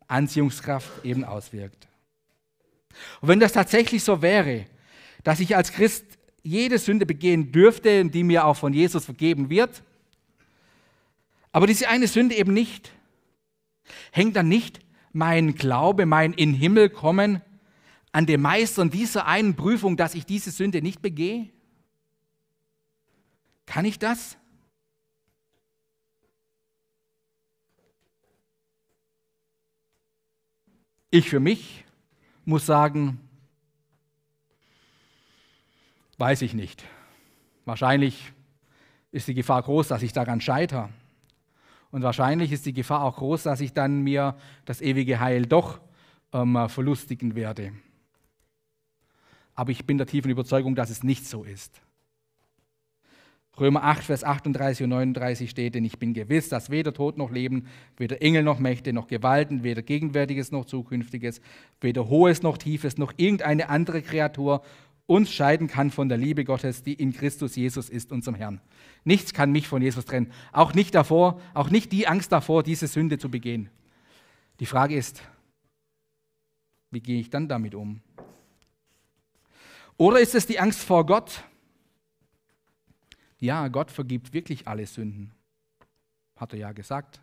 Anziehungskraft 0.09 1.05
eben 1.05 1.23
auswirkt. 1.23 1.87
Und 3.21 3.29
wenn 3.29 3.39
das 3.39 3.53
tatsächlich 3.53 4.03
so 4.03 4.23
wäre, 4.23 4.67
dass 5.23 5.39
ich 5.39 5.55
als 5.55 5.71
Christ 5.71 6.05
jede 6.43 6.79
Sünde 6.79 7.07
begehen 7.07 7.53
dürfte, 7.53 8.05
die 8.05 8.25
mir 8.25 8.45
auch 8.45 8.57
von 8.57 8.73
Jesus 8.73 9.05
vergeben 9.05 9.49
wird, 9.49 9.85
aber 11.53 11.69
diese 11.69 11.89
eine 11.89 12.09
Sünde 12.09 12.35
eben 12.35 12.53
nicht, 12.53 12.91
hängt 14.11 14.35
dann 14.35 14.49
nicht 14.49 14.81
mein 15.13 15.55
Glaube, 15.55 16.07
mein 16.07 16.33
in 16.33 16.55
Himmel 16.55 16.91
kommen 16.91 17.41
an 18.11 18.27
dem 18.27 18.43
Meistern 18.43 18.91
dieser 18.91 19.29
einen 19.29 19.55
Prüfung, 19.55 19.97
dass 19.97 20.17
ich 20.17 20.27
diese 20.27 20.51
Sünde 20.51 20.83
nicht 20.83 21.03
begehe? 21.03 21.51
Kann 23.71 23.85
ich 23.85 24.01
das? 24.01 24.37
Ich 31.13 31.31
für 31.31 31.39
mich 31.39 31.85
muss 32.45 32.67
sagen, 32.67 33.21
weiß 36.19 36.43
ich 36.43 36.53
nicht. 36.53 36.83
Wahrscheinlich 37.65 38.33
ist 39.13 39.29
die 39.29 39.35
Gefahr 39.35 39.63
groß, 39.63 39.87
dass 39.87 40.03
ich 40.03 40.13
daran 40.13 40.41
scheitere. 40.41 40.89
Und 41.93 42.03
wahrscheinlich 42.03 42.51
ist 42.51 42.67
die 42.67 42.73
Gefahr 42.73 43.05
auch 43.05 43.19
groß, 43.19 43.45
dass 43.45 43.61
ich 43.61 43.73
dann 43.73 44.03
mir 44.03 44.37
das 44.65 44.81
ewige 44.81 45.21
Heil 45.21 45.47
doch 45.47 45.81
ähm, 46.33 46.69
verlustigen 46.69 47.37
werde. 47.37 47.73
Aber 49.55 49.71
ich 49.71 49.87
bin 49.87 49.97
der 49.97 50.09
tiefen 50.09 50.33
Überzeugung, 50.33 50.75
dass 50.75 50.91
es 50.91 51.05
nicht 51.05 51.25
so 51.25 51.45
ist. 51.45 51.81
Römer 53.61 53.85
8, 53.85 54.03
Vers 54.03 54.25
38 54.25 54.85
und 54.85 54.91
39 54.91 55.51
steht, 55.51 55.75
denn 55.75 55.85
ich 55.85 55.99
bin 55.99 56.15
gewiss, 56.15 56.49
dass 56.49 56.71
weder 56.71 56.95
Tod 56.95 57.19
noch 57.19 57.31
Leben, 57.31 57.67
weder 57.99 58.23
Engel 58.23 58.43
noch 58.43 58.59
Mächte 58.59 58.95
noch 58.95 59.07
Gewalten, 59.07 59.63
weder 59.63 59.83
Gegenwärtiges 59.83 60.51
noch 60.51 60.65
Zukünftiges, 60.65 61.43
weder 61.81 62.09
Hohes 62.09 62.43
noch 62.43 62.57
Tiefes 62.57 62.97
noch 62.97 63.13
irgendeine 63.19 63.69
andere 63.69 64.01
Kreatur 64.01 64.63
uns 65.05 65.31
scheiden 65.31 65.67
kann 65.67 65.91
von 65.91 66.09
der 66.09 66.17
Liebe 66.17 66.45
Gottes, 66.45 66.85
die 66.85 66.95
in 66.95 67.13
Christus 67.13 67.57
Jesus 67.57 67.91
ist, 67.91 68.13
unserem 68.13 68.37
Herrn. 68.37 68.61
Nichts 69.05 69.35
kann 69.35 69.51
mich 69.51 69.67
von 69.69 69.83
Jesus 69.83 70.05
trennen. 70.05 70.33
Auch 70.53 70.73
nicht 70.73 70.95
davor, 70.95 71.41
auch 71.53 71.69
nicht 71.69 71.93
die 71.93 72.07
Angst 72.07 72.33
davor, 72.33 72.63
diese 72.63 72.87
Sünde 72.87 73.19
zu 73.19 73.29
begehen. 73.29 73.69
Die 74.61 74.67
Frage 74.67 74.95
ist, 74.95 75.23
wie 76.93 77.01
gehe 77.01 77.21
ich 77.21 77.29
dann 77.29 77.49
damit 77.49 77.75
um? 77.75 78.01
Oder 79.97 80.21
ist 80.21 80.35
es 80.35 80.47
die 80.47 80.61
Angst 80.61 80.81
vor 80.81 81.05
Gott? 81.05 81.45
Ja, 83.41 83.69
Gott 83.69 83.91
vergibt 83.91 84.33
wirklich 84.33 84.69
alle 84.69 84.87
Sünden. 84.87 85.33
Hat 86.37 86.53
er 86.53 86.59
ja 86.59 86.73
gesagt. 86.73 87.21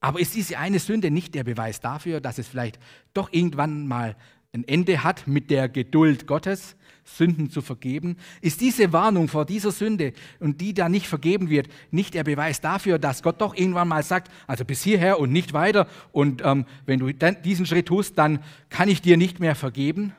Aber 0.00 0.20
ist 0.20 0.34
diese 0.34 0.58
eine 0.58 0.78
Sünde 0.78 1.10
nicht 1.10 1.34
der 1.34 1.42
Beweis 1.44 1.80
dafür, 1.80 2.20
dass 2.20 2.38
es 2.38 2.46
vielleicht 2.46 2.78
doch 3.12 3.32
irgendwann 3.32 3.88
mal 3.88 4.16
ein 4.52 4.66
Ende 4.66 5.02
hat 5.02 5.26
mit 5.26 5.50
der 5.50 5.68
Geduld 5.68 6.26
Gottes, 6.28 6.76
Sünden 7.04 7.50
zu 7.50 7.60
vergeben? 7.60 8.16
Ist 8.40 8.60
diese 8.60 8.92
Warnung 8.92 9.26
vor 9.26 9.44
dieser 9.44 9.72
Sünde 9.72 10.12
und 10.38 10.60
die 10.60 10.74
da 10.74 10.88
nicht 10.88 11.08
vergeben 11.08 11.50
wird, 11.50 11.68
nicht 11.90 12.14
der 12.14 12.22
Beweis 12.24 12.60
dafür, 12.60 13.00
dass 13.00 13.22
Gott 13.22 13.40
doch 13.40 13.54
irgendwann 13.56 13.88
mal 13.88 14.02
sagt, 14.04 14.30
also 14.46 14.64
bis 14.64 14.82
hierher 14.82 15.18
und 15.18 15.32
nicht 15.32 15.52
weiter 15.52 15.88
und 16.12 16.42
ähm, 16.44 16.66
wenn 16.84 17.00
du 17.00 17.12
diesen 17.12 17.66
Schritt 17.66 17.86
tust, 17.86 18.16
dann 18.16 18.42
kann 18.68 18.88
ich 18.88 19.02
dir 19.02 19.16
nicht 19.16 19.40
mehr 19.40 19.56
vergeben? 19.56 20.14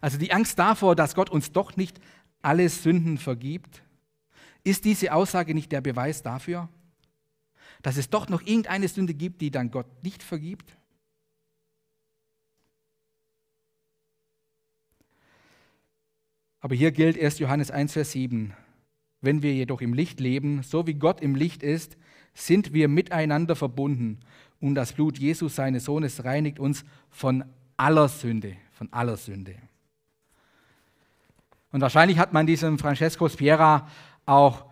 Also 0.00 0.18
die 0.18 0.32
Angst 0.32 0.58
davor, 0.58 0.96
dass 0.96 1.14
Gott 1.14 1.30
uns 1.30 1.52
doch 1.52 1.76
nicht 1.76 2.00
alle 2.42 2.68
Sünden 2.68 3.18
vergibt? 3.18 3.82
Ist 4.62 4.84
diese 4.84 5.12
Aussage 5.12 5.54
nicht 5.54 5.72
der 5.72 5.80
Beweis 5.80 6.22
dafür, 6.22 6.68
dass 7.82 7.96
es 7.96 8.10
doch 8.10 8.28
noch 8.28 8.42
irgendeine 8.42 8.88
Sünde 8.88 9.14
gibt, 9.14 9.40
die 9.40 9.50
dann 9.50 9.70
Gott 9.70 9.86
nicht 10.02 10.22
vergibt? 10.22 10.76
Aber 16.60 16.74
hier 16.74 16.92
gilt 16.92 17.16
erst 17.16 17.40
Johannes 17.40 17.70
1, 17.70 17.94
Vers 17.94 18.12
7. 18.12 18.54
Wenn 19.22 19.42
wir 19.42 19.54
jedoch 19.54 19.80
im 19.80 19.94
Licht 19.94 20.20
leben, 20.20 20.62
so 20.62 20.86
wie 20.86 20.94
Gott 20.94 21.20
im 21.20 21.34
Licht 21.34 21.62
ist, 21.62 21.96
sind 22.34 22.72
wir 22.72 22.88
miteinander 22.88 23.56
verbunden. 23.56 24.20
Und 24.60 24.74
das 24.74 24.92
Blut 24.92 25.18
Jesus, 25.18 25.56
seines 25.56 25.84
Sohnes, 25.84 26.24
reinigt 26.24 26.58
uns 26.58 26.84
von 27.08 27.44
aller 27.76 28.08
Sünde, 28.08 28.56
von 28.72 28.92
aller 28.92 29.16
Sünde. 29.16 29.56
Und 31.72 31.80
wahrscheinlich 31.80 32.18
hat 32.18 32.32
man 32.32 32.46
diesem 32.46 32.78
Francesco 32.78 33.28
Spiera 33.28 33.88
auch 34.26 34.64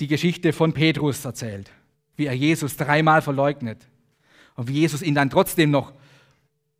die 0.00 0.06
Geschichte 0.06 0.52
von 0.52 0.72
Petrus 0.72 1.24
erzählt, 1.24 1.70
wie 2.16 2.26
er 2.26 2.34
Jesus 2.34 2.76
dreimal 2.76 3.22
verleugnet 3.22 3.86
und 4.56 4.68
wie 4.68 4.74
Jesus 4.80 5.02
ihn 5.02 5.14
dann 5.14 5.30
trotzdem 5.30 5.70
noch 5.70 5.92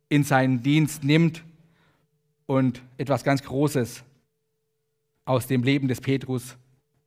in 0.09 0.23
seinen 0.23 0.61
Dienst 0.61 1.03
nimmt 1.03 1.43
und 2.45 2.81
etwas 2.97 3.23
ganz 3.23 3.43
Großes 3.43 4.03
aus 5.25 5.47
dem 5.47 5.63
Leben 5.63 5.87
des 5.87 6.01
Petrus 6.01 6.57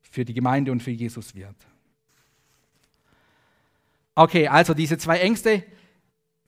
für 0.01 0.25
die 0.25 0.33
Gemeinde 0.33 0.73
und 0.73 0.83
für 0.83 0.91
Jesus 0.91 1.35
wird. 1.35 1.57
Okay, 4.15 4.47
also 4.49 4.75
diese 4.75 4.97
zwei 4.97 5.19
Ängste, 5.19 5.65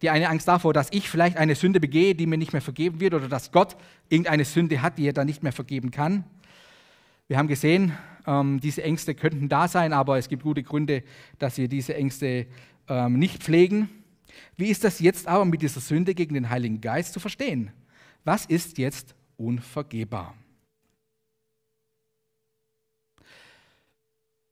die 0.03 0.11
eine 0.11 0.29
Angst 0.29 0.47
davor, 0.47 0.73
dass 0.73 0.89
ich 0.93 1.09
vielleicht 1.09 1.37
eine 1.37 1.55
Sünde 1.55 1.81
begehe, 1.81 2.15
die 2.15 2.27
mir 2.27 2.37
nicht 2.37 2.53
mehr 2.53 2.63
vergeben 2.63 3.01
wird 3.01 3.15
oder 3.15 3.29
dass 3.29 3.51
Gott 3.51 3.77
irgendeine 4.09 4.45
Sünde 4.45 4.83
hat, 4.83 4.99
die 4.99 5.07
er 5.07 5.13
dann 5.13 5.27
nicht 5.27 5.43
mehr 5.43 5.53
vergeben 5.53 5.91
kann. 5.91 6.25
Wir 7.29 7.39
haben 7.39 7.49
gesehen, 7.49 7.93
ähm, 8.27 8.61
diese 8.61 8.83
Ängste 8.83 9.15
könnten 9.15 9.49
da 9.49 9.69
sein, 9.69 9.93
aber 9.93 10.19
es 10.19 10.29
gibt 10.29 10.43
gute 10.43 10.63
Gründe, 10.63 11.03
dass 11.39 11.57
wir 11.57 11.69
diese 11.69 11.95
Ängste 11.95 12.47
ähm, 12.89 13.19
nicht 13.19 13.43
pflegen. 13.43 13.89
Wie 14.57 14.69
ist 14.69 14.85
das 14.85 15.01
jetzt 15.01 15.27
aber 15.27 15.45
mit 15.45 15.63
dieser 15.63 15.81
Sünde 15.81 16.15
gegen 16.15 16.35
den 16.35 16.51
Heiligen 16.51 16.81
Geist 16.81 17.15
zu 17.15 17.21
verstehen? 17.21 17.73
Was 18.25 18.45
ist 18.45 18.79
jetzt 18.79 19.15
unvergebbar? 19.37 20.35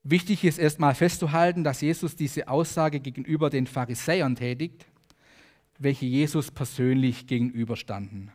Wichtig 0.03 0.45
ist 0.45 0.59
erstmal 0.59 0.95
festzuhalten, 0.95 1.65
dass 1.65 1.81
Jesus 1.81 2.17
diese 2.17 2.49
Aussage 2.49 3.01
gegenüber 3.01 3.51
den 3.51 3.67
Pharisäern 3.67 4.37
tätigt 4.37 4.87
welche 5.79 6.07
Jesus 6.07 6.51
persönlich 6.51 7.27
gegenüberstanden. 7.27 8.31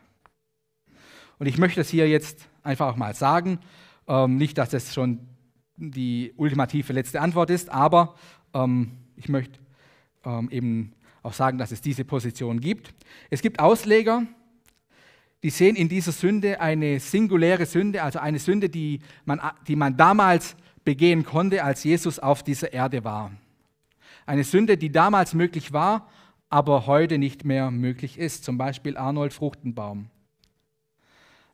Und 1.38 1.46
ich 1.46 1.58
möchte 1.58 1.80
das 1.80 1.88
hier 1.88 2.08
jetzt 2.08 2.48
einfach 2.62 2.88
auch 2.88 2.96
mal 2.96 3.14
sagen. 3.14 3.60
Ähm, 4.06 4.36
nicht, 4.36 4.58
dass 4.58 4.70
das 4.70 4.92
schon 4.92 5.20
die 5.76 6.32
ultimative 6.36 6.92
letzte 6.92 7.20
Antwort 7.20 7.50
ist, 7.50 7.70
aber 7.70 8.14
ähm, 8.52 8.98
ich 9.16 9.28
möchte 9.28 9.58
ähm, 10.24 10.50
eben 10.50 10.92
auch 11.22 11.32
sagen, 11.32 11.58
dass 11.58 11.72
es 11.72 11.80
diese 11.80 12.04
Position 12.04 12.60
gibt. 12.60 12.94
Es 13.30 13.42
gibt 13.42 13.60
Ausleger, 13.60 14.26
die 15.42 15.50
sehen 15.50 15.76
in 15.76 15.88
dieser 15.88 16.12
Sünde 16.12 16.60
eine 16.60 17.00
singuläre 17.00 17.64
Sünde, 17.64 18.02
also 18.02 18.18
eine 18.18 18.38
Sünde, 18.38 18.68
die 18.68 19.00
man, 19.24 19.40
die 19.66 19.76
man 19.76 19.96
damals 19.96 20.56
begehen 20.84 21.24
konnte, 21.24 21.64
als 21.64 21.84
Jesus 21.84 22.18
auf 22.18 22.42
dieser 22.42 22.72
Erde 22.72 23.04
war. 23.04 23.32
Eine 24.26 24.44
Sünde, 24.44 24.76
die 24.76 24.92
damals 24.92 25.34
möglich 25.34 25.72
war, 25.72 26.08
aber 26.50 26.86
heute 26.86 27.16
nicht 27.16 27.44
mehr 27.44 27.70
möglich 27.70 28.18
ist, 28.18 28.44
zum 28.44 28.58
Beispiel 28.58 28.96
Arnold 28.96 29.32
Fruchtenbaum. 29.32 30.10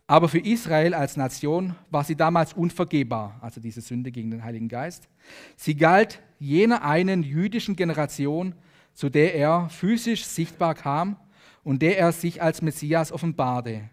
Aber 0.09 0.29
für 0.29 0.39
Israel 0.39 0.95
als 0.95 1.17
Nation 1.17 1.75
war 1.91 2.05
sie 2.05 2.17
damals 2.17 2.53
unvergebbar, 2.55 3.39
also 3.41 3.61
diese 3.61 3.81
Sünde 3.81 4.11
gegen 4.11 4.31
den 4.31 4.45
Heiligen 4.45 4.69
Geist. 4.69 5.09
Sie 5.57 5.77
galt 5.77 6.23
jener 6.39 6.83
einen 6.83 7.23
jüdischen 7.23 7.77
Generation, 7.77 8.55
zu 8.95 9.11
der 9.11 9.35
er 9.35 9.69
physisch 9.69 10.25
sichtbar 10.25 10.75
kam 10.75 11.17
und 11.65 11.83
der 11.83 11.99
er 11.99 12.13
sich 12.13 12.41
als 12.41 12.63
Messias 12.63 13.13
offenbarte 13.13 13.91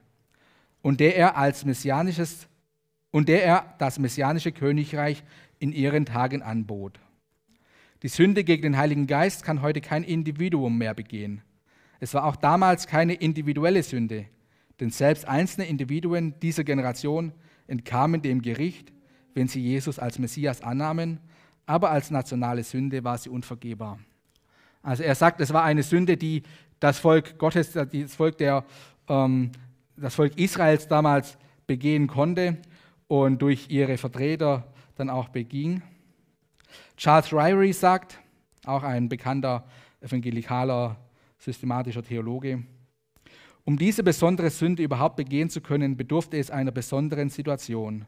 und 0.81 0.99
der 0.99 1.15
er 1.17 1.35
als 1.35 1.65
messianisches 1.65 2.47
und 3.11 3.27
der 3.27 3.43
er 3.43 3.75
das 3.79 3.99
messianische 3.99 4.51
Königreich 4.51 5.23
in 5.59 5.71
ihren 5.71 6.05
Tagen 6.05 6.41
anbot. 6.43 6.99
Die 8.03 8.09
Sünde 8.09 8.43
gegen 8.43 8.63
den 8.63 8.77
Heiligen 8.77 9.07
Geist 9.07 9.43
kann 9.43 9.61
heute 9.61 9.79
kein 9.79 10.03
Individuum 10.03 10.77
mehr 10.77 10.93
begehen. 10.93 11.41
Es 12.01 12.13
war 12.13 12.25
auch 12.25 12.35
damals 12.35 12.85
keine 12.85 13.13
individuelle 13.13 13.81
Sünde, 13.81 14.25
denn 14.81 14.89
selbst 14.89 15.25
einzelne 15.25 15.67
Individuen 15.67 16.37
dieser 16.41 16.65
Generation 16.65 17.31
entkamen 17.65 18.21
dem 18.21 18.41
Gericht, 18.41 18.91
wenn 19.33 19.47
sie 19.47 19.61
Jesus 19.61 19.99
als 19.99 20.19
Messias 20.19 20.61
annahmen, 20.61 21.21
aber 21.65 21.91
als 21.91 22.11
nationale 22.11 22.63
Sünde 22.63 23.05
war 23.05 23.17
sie 23.17 23.29
unvergebbar. 23.29 23.99
Also 24.81 25.03
er 25.03 25.15
sagt, 25.15 25.39
es 25.39 25.53
war 25.53 25.63
eine 25.63 25.81
Sünde, 25.81 26.17
die 26.17 26.43
das 26.81 26.99
Volk 26.99 27.37
Gottes, 27.37 27.71
das 27.71 28.15
Volk, 28.15 28.37
der, 28.37 28.65
ähm, 29.07 29.51
das 29.95 30.15
Volk 30.15 30.37
Israels 30.37 30.89
damals 30.89 31.37
begehen 31.67 32.07
konnte 32.07 32.57
und 33.07 33.41
durch 33.41 33.69
ihre 33.69 33.97
Vertreter 33.97 34.73
dann 34.95 35.09
auch 35.09 35.29
beging. 35.29 35.81
Charles 36.97 37.33
Ryrie 37.33 37.73
sagt, 37.73 38.19
auch 38.65 38.83
ein 38.83 39.09
bekannter 39.09 39.65
evangelikaler 40.01 40.97
systematischer 41.37 42.03
Theologe, 42.03 42.63
um 43.65 43.77
diese 43.77 44.03
besondere 44.03 44.49
Sünde 44.49 44.83
überhaupt 44.83 45.15
begehen 45.15 45.49
zu 45.49 45.61
können, 45.61 45.95
bedurfte 45.95 46.37
es 46.37 46.51
einer 46.51 46.71
besonderen 46.71 47.29
Situation, 47.29 48.05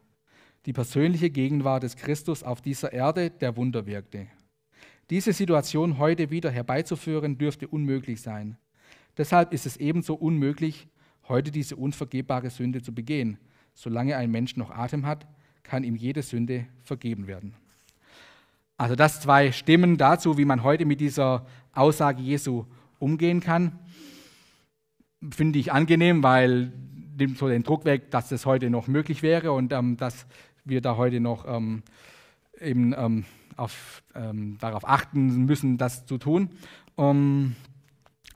die 0.65 0.73
persönliche 0.73 1.29
Gegenwart 1.29 1.83
des 1.83 1.95
Christus 1.95 2.43
auf 2.43 2.61
dieser 2.61 2.91
Erde, 2.91 3.29
der 3.29 3.55
Wunder 3.55 3.85
wirkte. 3.85 4.27
Diese 5.09 5.31
Situation 5.31 5.97
heute 5.97 6.29
wieder 6.29 6.51
herbeizuführen, 6.51 7.37
dürfte 7.37 7.67
unmöglich 7.67 8.21
sein. 8.21 8.57
Deshalb 9.17 9.53
ist 9.53 9.65
es 9.65 9.77
ebenso 9.77 10.15
unmöglich, 10.15 10.87
heute 11.29 11.51
diese 11.51 11.77
unvergebbare 11.77 12.49
Sünde 12.49 12.81
zu 12.81 12.93
begehen. 12.93 13.37
Solange 13.73 14.17
ein 14.17 14.31
Mensch 14.31 14.57
noch 14.57 14.71
Atem 14.71 15.05
hat, 15.05 15.25
kann 15.63 15.83
ihm 15.83 15.95
jede 15.95 16.21
Sünde 16.21 16.67
vergeben 16.83 17.27
werden. 17.27 17.55
Also 18.77 18.95
das 18.95 19.21
zwei 19.21 19.51
Stimmen 19.51 19.97
dazu, 19.97 20.37
wie 20.37 20.45
man 20.45 20.63
heute 20.63 20.85
mit 20.85 20.99
dieser 20.99 21.45
Aussage 21.73 22.21
Jesu 22.21 22.65
umgehen 22.99 23.39
kann 23.39 23.79
finde 25.31 25.59
ich 25.59 25.71
angenehm, 25.71 26.23
weil 26.23 26.71
nimmt 27.17 27.37
so 27.37 27.47
den 27.47 27.63
Druck 27.63 27.85
weg, 27.85 28.11
dass 28.11 28.29
das 28.29 28.45
heute 28.45 28.69
noch 28.69 28.87
möglich 28.87 29.23
wäre 29.23 29.51
und 29.51 29.71
ähm, 29.71 29.97
dass 29.97 30.25
wir 30.63 30.81
da 30.81 30.97
heute 30.97 31.19
noch 31.19 31.45
ähm, 31.47 31.83
eben 32.59 32.93
ähm, 32.93 33.25
auf, 33.55 34.03
ähm, 34.15 34.57
darauf 34.59 34.87
achten 34.87 35.45
müssen, 35.45 35.77
das 35.77 36.05
zu 36.05 36.17
tun. 36.17 36.49
Um, 36.95 37.55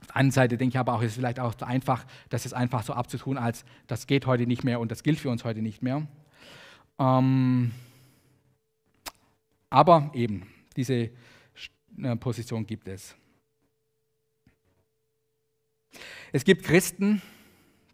auf 0.00 0.06
der 0.08 0.16
anderen 0.16 0.32
Seite 0.32 0.56
denke 0.56 0.74
ich 0.74 0.78
aber 0.78 0.94
auch, 0.94 1.02
es 1.02 1.12
ist 1.12 1.16
vielleicht 1.16 1.40
auch 1.40 1.54
so 1.58 1.64
einfach, 1.64 2.04
das 2.30 2.46
ist 2.46 2.52
einfach 2.52 2.82
so 2.82 2.94
abzutun, 2.94 3.38
als 3.38 3.64
das 3.86 4.06
geht 4.06 4.26
heute 4.26 4.46
nicht 4.46 4.64
mehr 4.64 4.80
und 4.80 4.90
das 4.90 5.02
gilt 5.02 5.18
für 5.18 5.30
uns 5.30 5.44
heute 5.44 5.62
nicht 5.62 5.82
mehr. 5.82 6.06
Ähm, 6.98 7.72
aber 9.70 10.10
eben, 10.14 10.46
diese 10.76 11.10
äh, 12.02 12.16
Position 12.16 12.66
gibt 12.66 12.88
es. 12.88 13.16
Es 16.32 16.44
gibt 16.44 16.64
Christen, 16.64 17.22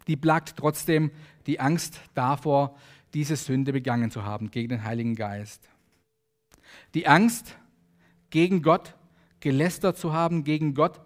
die 0.07 0.15
plagt 0.15 0.55
trotzdem 0.57 1.11
die 1.45 1.59
Angst 1.59 2.01
davor, 2.13 2.75
diese 3.13 3.35
Sünde 3.35 3.73
begangen 3.73 4.11
zu 4.11 4.23
haben 4.23 4.51
gegen 4.51 4.69
den 4.69 4.83
Heiligen 4.83 5.15
Geist. 5.15 5.69
Die 6.93 7.07
Angst, 7.07 7.57
gegen 8.29 8.61
Gott 8.61 8.95
gelästert 9.39 9.97
zu 9.97 10.13
haben, 10.13 10.43
gegen 10.43 10.73
Gott 10.73 10.99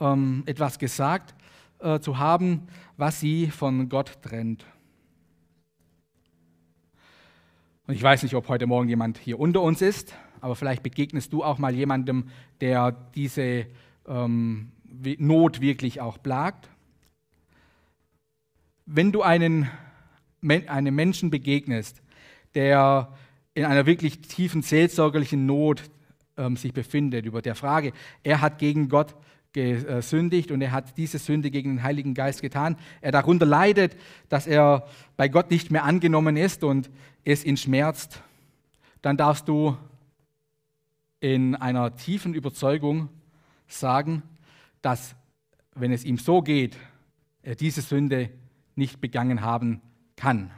ähm, 0.00 0.42
etwas 0.46 0.78
gesagt 0.78 1.34
äh, 1.80 2.00
zu 2.00 2.18
haben, 2.18 2.66
was 2.96 3.20
sie 3.20 3.50
von 3.50 3.88
Gott 3.88 4.22
trennt. 4.22 4.64
Und 7.86 7.94
ich 7.94 8.02
weiß 8.02 8.22
nicht, 8.22 8.34
ob 8.34 8.48
heute 8.48 8.66
Morgen 8.66 8.88
jemand 8.88 9.18
hier 9.18 9.40
unter 9.40 9.60
uns 9.60 9.82
ist, 9.82 10.14
aber 10.40 10.54
vielleicht 10.54 10.82
begegnest 10.82 11.32
du 11.32 11.42
auch 11.42 11.58
mal 11.58 11.74
jemandem, 11.74 12.28
der 12.60 12.92
diese 13.14 13.66
ähm, 14.06 14.70
Not 15.18 15.60
wirklich 15.60 16.00
auch 16.00 16.22
plagt. 16.22 16.68
Wenn 18.86 19.10
du 19.10 19.22
einen, 19.22 19.68
einem 20.42 20.94
Menschen 20.94 21.30
begegnest, 21.30 22.02
der 22.54 23.12
in 23.54 23.64
einer 23.64 23.86
wirklich 23.86 24.20
tiefen 24.20 24.62
seelsorgerlichen 24.62 25.46
Not 25.46 25.82
ähm, 26.36 26.56
sich 26.56 26.72
befindet, 26.72 27.26
über 27.26 27.42
der 27.42 27.54
Frage, 27.54 27.92
er 28.22 28.40
hat 28.40 28.58
gegen 28.58 28.88
Gott 28.88 29.14
gesündigt 29.52 30.50
und 30.50 30.60
er 30.62 30.72
hat 30.72 30.96
diese 30.96 31.18
Sünde 31.18 31.50
gegen 31.50 31.76
den 31.76 31.82
Heiligen 31.82 32.14
Geist 32.14 32.42
getan, 32.42 32.76
er 33.00 33.12
darunter 33.12 33.46
leidet, 33.46 33.96
dass 34.28 34.46
er 34.46 34.86
bei 35.16 35.28
Gott 35.28 35.50
nicht 35.50 35.70
mehr 35.70 35.84
angenommen 35.84 36.36
ist 36.36 36.64
und 36.64 36.90
es 37.24 37.44
ihn 37.44 37.56
schmerzt, 37.56 38.22
dann 39.02 39.16
darfst 39.16 39.48
du 39.48 39.76
in 41.20 41.54
einer 41.54 41.94
tiefen 41.96 42.34
Überzeugung 42.34 43.08
sagen, 43.68 44.22
dass, 44.80 45.14
wenn 45.74 45.92
es 45.92 46.04
ihm 46.04 46.18
so 46.18 46.42
geht, 46.42 46.76
er 47.42 47.54
diese 47.54 47.80
Sünde 47.80 48.30
nicht 48.74 49.00
begangen 49.00 49.42
haben 49.42 49.80
kann. 50.16 50.50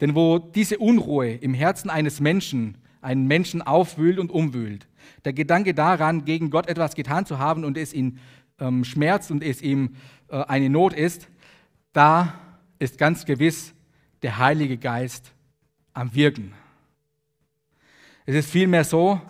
Denn 0.00 0.14
wo 0.14 0.38
diese 0.38 0.78
Unruhe 0.78 1.32
im 1.32 1.54
Herzen 1.54 1.88
eines 1.88 2.20
Menschen 2.20 2.76
einen 3.00 3.26
Menschen 3.26 3.62
aufwühlt 3.62 4.18
und 4.18 4.30
umwühlt, 4.30 4.86
der 5.24 5.32
Gedanke 5.32 5.74
daran, 5.74 6.24
gegen 6.24 6.50
Gott 6.50 6.68
etwas 6.68 6.94
getan 6.94 7.26
zu 7.26 7.38
haben 7.38 7.64
und 7.64 7.76
es 7.76 7.92
ihn 7.92 8.18
ähm, 8.58 8.84
schmerzt 8.84 9.30
und 9.30 9.42
es 9.42 9.62
ihm 9.62 9.96
äh, 10.28 10.42
eine 10.44 10.70
Not 10.70 10.92
ist, 10.92 11.28
da 11.92 12.34
ist 12.78 12.98
ganz 12.98 13.24
gewiss 13.24 13.74
der 14.22 14.38
Heilige 14.38 14.78
Geist 14.78 15.32
am 15.92 16.14
Wirken. 16.14 16.52
Es 18.24 18.34
ist 18.34 18.50
vielmehr 18.50 18.84
so, 18.84 19.20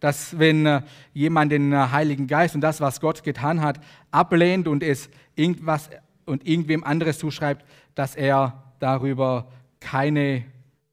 dass 0.00 0.38
wenn 0.38 0.66
äh, 0.66 0.82
jemand 1.12 1.52
den 1.52 1.72
äh, 1.72 1.76
Heiligen 1.76 2.26
Geist 2.26 2.54
und 2.54 2.62
das, 2.62 2.80
was 2.80 3.00
Gott 3.00 3.22
getan 3.22 3.60
hat, 3.60 3.80
ablehnt 4.10 4.66
und 4.66 4.82
es 4.82 5.10
irgendwas 5.36 5.90
und 6.24 6.46
irgendwem 6.46 6.84
anderes 6.84 7.18
zuschreibt, 7.18 7.64
dass 7.94 8.16
er 8.16 8.74
darüber 8.78 9.50
keine 9.78 10.44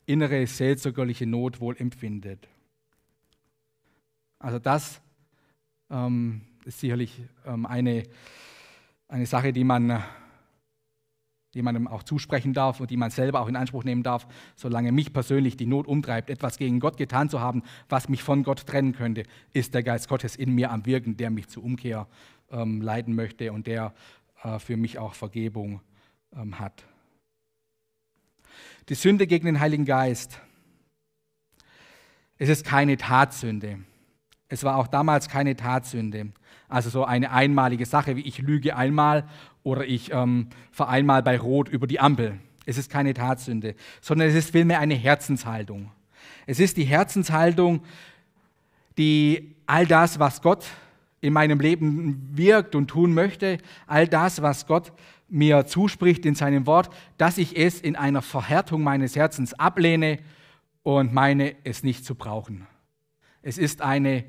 innere 0.06 0.46
seelsorgerliche 0.46 1.26
Not 1.26 1.60
wohl 1.60 1.76
empfindet. 1.78 2.48
Also 4.40 4.60
das 4.60 5.02
ähm, 5.90 6.42
ist 6.66 6.80
sicherlich 6.80 7.22
ähm, 7.46 7.66
eine, 7.66 8.04
eine 9.08 9.26
Sache, 9.26 9.54
die 9.54 9.64
man 9.64 10.04
man 11.64 11.88
auch 11.88 12.04
zusprechen 12.04 12.54
darf 12.54 12.80
und 12.80 12.92
die 12.92 12.98
man 12.98 13.10
selber 13.10 13.40
auch 13.42 13.48
in 13.48 13.56
Anspruch 13.56 13.84
nehmen 13.84 14.04
darf, 14.04 14.28
solange 14.56 14.92
mich 14.92 15.14
persönlich 15.14 15.58
die 15.58 15.66
Not 15.66 15.88
umtreibt, 15.88 16.30
etwas 16.30 16.58
gegen 16.58 16.80
Gott 16.80 16.98
getan 16.98 17.30
zu 17.30 17.40
haben, 17.40 17.64
was 17.90 18.10
mich 18.10 18.22
von 18.22 18.44
Gott 18.44 18.68
trennen 18.68 18.94
könnte, 18.94 19.24
ist 19.54 19.74
der 19.74 19.82
Geist 19.82 20.08
Gottes 20.08 20.36
in 20.36 20.54
mir 20.54 20.72
am 20.72 20.86
Wirken, 20.86 21.18
der 21.18 21.32
mich 21.32 21.48
zur 21.48 21.64
Umkehr 21.64 22.08
ähm, 22.52 22.82
leiten 22.82 23.16
möchte 23.16 23.52
und 23.52 23.66
der 23.66 23.94
äh, 24.44 24.60
für 24.60 24.78
mich 24.78 25.00
auch 25.00 25.14
Vergebung 25.14 25.82
ähm, 26.36 26.60
hat. 26.60 26.86
Die 28.90 28.96
Sünde 28.96 29.28
gegen 29.28 29.46
den 29.46 29.60
Heiligen 29.60 29.86
Geist. 29.86 30.40
Es 32.38 32.50
ist 32.50 32.66
keine 32.66 32.98
Tatsünde. 32.98 33.80
Es 34.50 34.64
war 34.64 34.78
auch 34.78 34.88
damals 34.88 35.30
keine 35.30 35.56
Tatsünde. 35.56 36.32
Also 36.70 36.90
so 36.90 37.06
eine 37.06 37.32
einmalige 37.32 37.86
Sache, 37.86 38.16
wie 38.16 38.22
ich 38.22 38.40
lüge 38.40 38.76
einmal 38.76 39.26
oder 39.64 39.86
ich 39.86 40.12
ähm, 40.12 40.48
fahre 40.72 40.90
einmal 40.90 41.24
bei 41.24 41.38
Rot 41.38 41.70
über 41.70 41.88
die 41.88 42.00
Ampel. 42.00 42.40
Es 42.66 42.78
ist 42.78 42.90
keine 42.90 43.14
Tatsünde, 43.14 43.76
sondern 44.02 44.28
es 44.28 44.36
ist 44.36 44.52
vielmehr 44.52 44.80
eine 44.80 44.96
Herzenshaltung. 44.96 45.92
Es 46.46 46.60
ist 46.60 46.78
die 46.78 46.84
Herzenshaltung, 46.84 47.82
die 48.98 49.56
all 49.66 49.86
das, 49.86 50.20
was 50.20 50.42
Gott 50.42 50.66
in 51.22 51.34
meinem 51.34 51.60
Leben 51.60 52.30
wirkt 52.34 52.76
und 52.76 52.88
tun 52.88 53.14
möchte, 53.14 53.58
all 53.86 54.08
das, 54.08 54.42
was 54.42 54.68
Gott 54.68 54.92
mir 55.30 55.66
zuspricht 55.66 56.26
in 56.26 56.36
seinem 56.36 56.66
Wort, 56.66 56.90
dass 57.18 57.38
ich 57.38 57.58
es 57.58 57.82
in 57.82 57.96
einer 57.96 58.22
Verhärtung 58.22 58.84
meines 58.84 59.16
Herzens 59.16 59.54
ablehne 59.54 60.20
und 60.84 61.14
meine, 61.14 61.56
es 61.64 61.84
nicht 61.84 62.06
zu 62.06 62.16
brauchen. 62.16 62.66
Es 63.42 63.58
ist 63.58 63.82
eine 63.82 64.26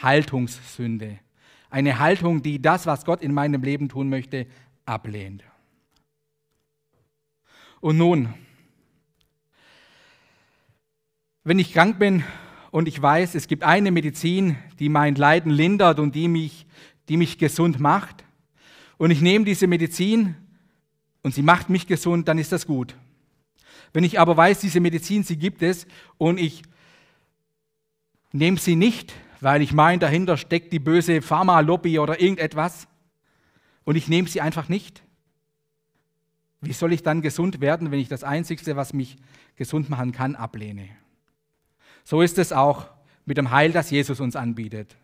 Haltungssünde. 0.00 1.18
Eine 1.70 1.98
Haltung, 1.98 2.42
die 2.42 2.60
das, 2.60 2.86
was 2.86 3.04
Gott 3.04 3.22
in 3.22 3.32
meinem 3.32 3.62
Leben 3.62 3.88
tun 3.88 4.08
möchte, 4.08 4.46
ablehnt. 4.84 5.42
Und 7.80 7.98
nun, 7.98 8.32
wenn 11.44 11.58
ich 11.58 11.72
krank 11.72 11.98
bin 11.98 12.24
und 12.70 12.86
ich 12.86 13.00
weiß, 13.00 13.34
es 13.34 13.48
gibt 13.48 13.64
eine 13.64 13.90
Medizin, 13.90 14.56
die 14.78 14.88
mein 14.88 15.14
Leiden 15.14 15.50
lindert 15.50 15.98
und 15.98 16.14
die 16.14 16.28
mich, 16.28 16.66
die 17.08 17.16
mich 17.16 17.38
gesund 17.38 17.80
macht, 17.80 18.24
und 18.98 19.10
ich 19.10 19.20
nehme 19.20 19.44
diese 19.44 19.66
Medizin 19.66 20.36
und 21.22 21.34
sie 21.34 21.42
macht 21.42 21.68
mich 21.68 21.88
gesund, 21.88 22.28
dann 22.28 22.38
ist 22.38 22.52
das 22.52 22.68
gut. 22.68 22.94
Wenn 23.92 24.04
ich 24.04 24.20
aber 24.20 24.36
weiß, 24.36 24.60
diese 24.60 24.78
Medizin, 24.78 25.24
sie 25.24 25.36
gibt 25.36 25.60
es 25.60 25.88
und 26.18 26.38
ich 26.38 26.62
nehme 28.30 28.58
sie 28.58 28.76
nicht, 28.76 29.12
weil 29.42 29.60
ich 29.60 29.72
meine, 29.72 29.98
dahinter 29.98 30.36
steckt 30.36 30.72
die 30.72 30.78
böse 30.78 31.20
Pharma-Lobby 31.20 31.98
oder 31.98 32.20
irgendetwas 32.20 32.86
und 33.84 33.96
ich 33.96 34.06
nehme 34.06 34.28
sie 34.28 34.40
einfach 34.40 34.68
nicht, 34.68 35.02
wie 36.60 36.72
soll 36.72 36.92
ich 36.92 37.02
dann 37.02 37.22
gesund 37.22 37.60
werden, 37.60 37.90
wenn 37.90 37.98
ich 37.98 38.08
das 38.08 38.22
Einzige, 38.22 38.76
was 38.76 38.92
mich 38.92 39.16
gesund 39.56 39.90
machen 39.90 40.12
kann, 40.12 40.36
ablehne? 40.36 40.88
So 42.04 42.22
ist 42.22 42.38
es 42.38 42.52
auch 42.52 42.88
mit 43.24 43.36
dem 43.36 43.50
Heil, 43.50 43.72
das 43.72 43.90
Jesus 43.90 44.20
uns 44.20 44.36
anbietet. 44.36 44.96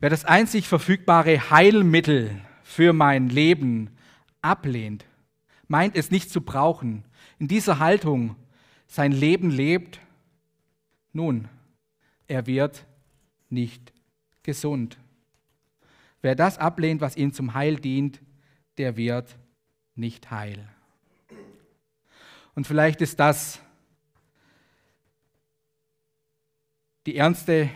Wer 0.00 0.10
das 0.10 0.24
einzig 0.24 0.66
verfügbare 0.66 1.50
Heilmittel 1.50 2.40
für 2.64 2.92
mein 2.92 3.28
Leben 3.28 3.96
ablehnt, 4.42 5.04
meint 5.68 5.94
es 5.94 6.10
nicht 6.10 6.30
zu 6.30 6.40
brauchen, 6.40 7.04
in 7.38 7.46
dieser 7.46 7.78
Haltung 7.78 8.34
sein 8.88 9.12
Leben 9.12 9.50
lebt, 9.50 10.00
nun, 11.12 11.48
er 12.26 12.46
wird 12.46 12.86
nicht 13.48 13.92
gesund. 14.42 14.98
Wer 16.22 16.34
das 16.34 16.58
ablehnt, 16.58 17.00
was 17.00 17.16
ihm 17.16 17.32
zum 17.32 17.54
Heil 17.54 17.76
dient, 17.76 18.20
der 18.78 18.96
wird 18.96 19.36
nicht 19.94 20.30
heil. 20.30 20.68
Und 22.54 22.66
vielleicht 22.66 23.00
ist 23.00 23.20
das 23.20 23.60
die 27.06 27.16
ernste 27.16 27.68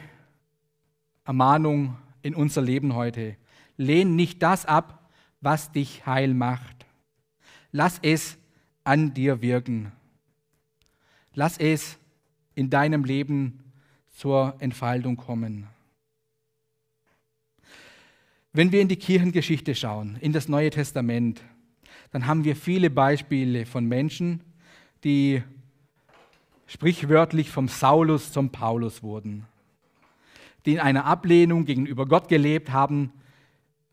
Ermahnung 1.25 1.99
in 2.23 2.35
unser 2.35 2.63
Leben 2.63 2.95
heute. 2.95 3.37
Lehn 3.77 4.17
nicht 4.17 4.43
das 4.43 4.65
ab, 4.65 5.11
was 5.41 5.71
dich 5.73 6.07
heil 6.07 6.35
macht. 6.35 6.87
Lass 7.71 7.99
es 8.01 8.39
an 8.85 9.13
dir 9.15 9.43
wirken. 9.43 9.93
Lass 11.35 11.59
es 11.59 11.99
in 12.55 12.71
deinem 12.71 13.05
Leben 13.05 13.68
zur 14.19 14.57
Entfaltung 14.59 15.17
kommen. 15.17 15.69
Wenn 18.53 18.73
wir 18.73 18.81
in 18.81 18.89
die 18.89 18.97
Kirchengeschichte 18.97 19.77
schauen, 19.77 20.17
in 20.21 20.33
das 20.33 20.49
Neue 20.49 20.71
Testament, 20.71 21.41
dann 22.11 22.27
haben 22.27 22.43
wir 22.43 22.57
viele 22.57 22.91
Beispiele 22.91 23.65
von 23.65 23.87
Menschen, 23.87 24.43
die 25.05 25.45
sprichwörtlich 26.67 27.51
vom 27.51 27.69
Saulus 27.69 28.33
zum 28.33 28.51
Paulus 28.51 29.05
wurden, 29.05 29.47
die 30.67 30.73
in 30.73 30.81
einer 30.81 31.05
Ablehnung 31.05 31.65
gegenüber 31.65 32.05
Gott 32.05 32.27
gelebt 32.29 32.73
haben, 32.73 33.13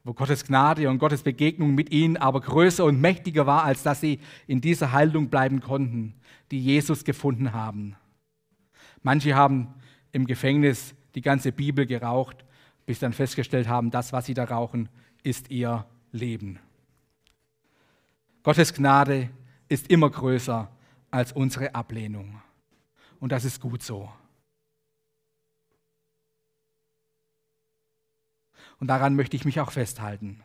wo 0.04 0.16
Gottes 0.16 0.44
Gnade 0.44 0.90
und 0.90 0.98
Gottes 0.98 1.22
Begegnung 1.22 1.76
mit 1.76 1.92
ihnen 1.92 2.18
aber 2.18 2.42
größer 2.42 2.84
und 2.84 3.00
mächtiger 3.00 3.46
war, 3.46 3.64
als 3.64 3.84
dass 3.84 4.02
sie 4.02 4.20
in 4.48 4.60
dieser 4.60 4.92
Haltung 4.92 5.30
bleiben 5.30 5.62
konnten, 5.62 6.16
die 6.50 6.60
Jesus 6.60 7.04
gefunden 7.04 7.54
haben. 7.54 7.96
Manche 9.04 9.36
haben 9.36 9.76
im 10.16 10.26
Gefängnis 10.26 10.96
die 11.14 11.22
ganze 11.22 11.52
Bibel 11.52 11.86
geraucht, 11.86 12.46
bis 12.86 13.00
dann 13.00 13.12
festgestellt 13.12 13.68
haben, 13.68 13.92
das, 13.92 14.14
was 14.14 14.26
sie 14.26 14.34
da 14.34 14.46
rauchen, 14.46 14.88
ist 15.24 15.52
ihr 15.52 15.86
Leben. 16.14 16.58
Gottes 18.42 18.74
Gnade 18.74 19.30
ist 19.68 19.90
immer 19.90 20.10
größer 20.10 20.72
als 21.12 21.34
unsere 21.34 21.76
Ablehnung. 21.76 22.42
Und 23.20 23.34
das 23.34 23.44
ist 23.44 23.60
gut 23.60 23.84
so. 23.84 24.10
Und 28.80 28.88
daran 28.88 29.16
möchte 29.16 29.36
ich 29.36 29.44
mich 29.44 29.60
auch 29.60 29.72
festhalten. 29.72 30.42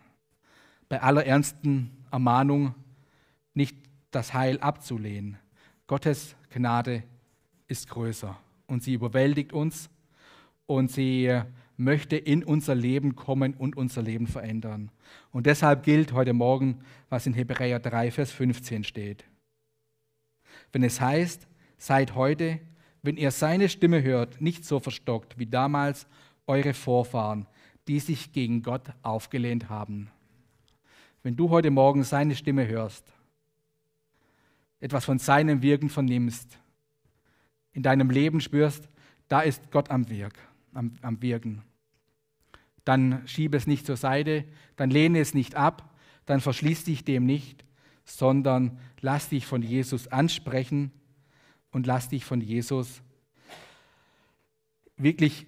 Bei 0.88 1.00
aller 1.00 1.24
ernsten 1.24 2.04
Ermahnung 2.10 2.74
nicht 3.54 3.76
das 4.10 4.34
Heil 4.34 4.58
abzulehnen. 4.58 5.38
Gottes 5.86 6.34
Gnade 6.48 7.04
ist 7.68 7.88
größer 7.88 8.36
und 8.70 8.82
sie 8.82 8.94
überwältigt 8.94 9.52
uns 9.52 9.90
und 10.66 10.90
sie 10.90 11.42
möchte 11.76 12.16
in 12.16 12.44
unser 12.44 12.74
Leben 12.74 13.16
kommen 13.16 13.54
und 13.54 13.76
unser 13.76 14.02
Leben 14.02 14.26
verändern. 14.26 14.90
Und 15.32 15.46
deshalb 15.46 15.82
gilt 15.82 16.12
heute 16.12 16.32
Morgen, 16.32 16.80
was 17.08 17.26
in 17.26 17.34
Hebräer 17.34 17.80
3, 17.80 18.10
Vers 18.10 18.30
15 18.32 18.84
steht. 18.84 19.24
Wenn 20.72 20.82
es 20.82 21.00
heißt, 21.00 21.48
seid 21.78 22.14
heute, 22.14 22.60
wenn 23.02 23.16
ihr 23.16 23.30
seine 23.30 23.68
Stimme 23.68 24.02
hört, 24.02 24.40
nicht 24.40 24.64
so 24.64 24.78
verstockt 24.78 25.38
wie 25.38 25.46
damals 25.46 26.06
eure 26.46 26.74
Vorfahren, 26.74 27.46
die 27.88 27.98
sich 27.98 28.32
gegen 28.32 28.62
Gott 28.62 28.92
aufgelehnt 29.02 29.70
haben. 29.70 30.10
Wenn 31.22 31.36
du 31.36 31.50
heute 31.50 31.70
Morgen 31.70 32.04
seine 32.04 32.36
Stimme 32.36 32.66
hörst, 32.68 33.12
etwas 34.80 35.04
von 35.04 35.18
seinem 35.18 35.62
Wirken 35.62 35.88
vernimmst, 35.88 36.59
in 37.72 37.82
deinem 37.82 38.10
Leben 38.10 38.40
spürst, 38.40 38.88
da 39.28 39.40
ist 39.40 39.70
Gott 39.70 39.90
am 39.90 40.08
Wirk, 40.08 40.34
am, 40.74 40.96
am 41.02 41.22
Wirken, 41.22 41.62
dann 42.84 43.26
schiebe 43.26 43.56
es 43.56 43.66
nicht 43.66 43.86
zur 43.86 43.96
Seite, 43.96 44.44
dann 44.76 44.90
lehne 44.90 45.20
es 45.20 45.34
nicht 45.34 45.54
ab, 45.54 45.94
dann 46.26 46.40
verschließ 46.40 46.84
dich 46.84 47.04
dem 47.04 47.26
nicht, 47.26 47.64
sondern 48.04 48.78
lass 49.00 49.28
dich 49.28 49.46
von 49.46 49.62
Jesus 49.62 50.08
ansprechen 50.08 50.90
und 51.70 51.86
lass 51.86 52.08
dich 52.08 52.24
von 52.24 52.40
Jesus 52.40 53.02
wirklich 54.96 55.46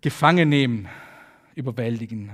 gefangen 0.00 0.48
nehmen, 0.48 0.88
überwältigen. 1.54 2.30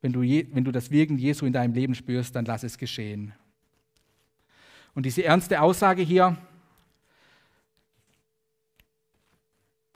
Wenn 0.00 0.12
du, 0.12 0.22
je, 0.22 0.46
wenn 0.52 0.64
du 0.64 0.72
das 0.72 0.90
Wirken 0.90 1.18
Jesu 1.18 1.44
in 1.44 1.52
deinem 1.52 1.74
Leben 1.74 1.94
spürst, 1.94 2.34
dann 2.34 2.46
lass 2.46 2.62
es 2.62 2.78
geschehen. 2.78 3.34
Und 4.94 5.04
diese 5.04 5.22
ernste 5.22 5.60
Aussage 5.60 6.02
hier, 6.02 6.36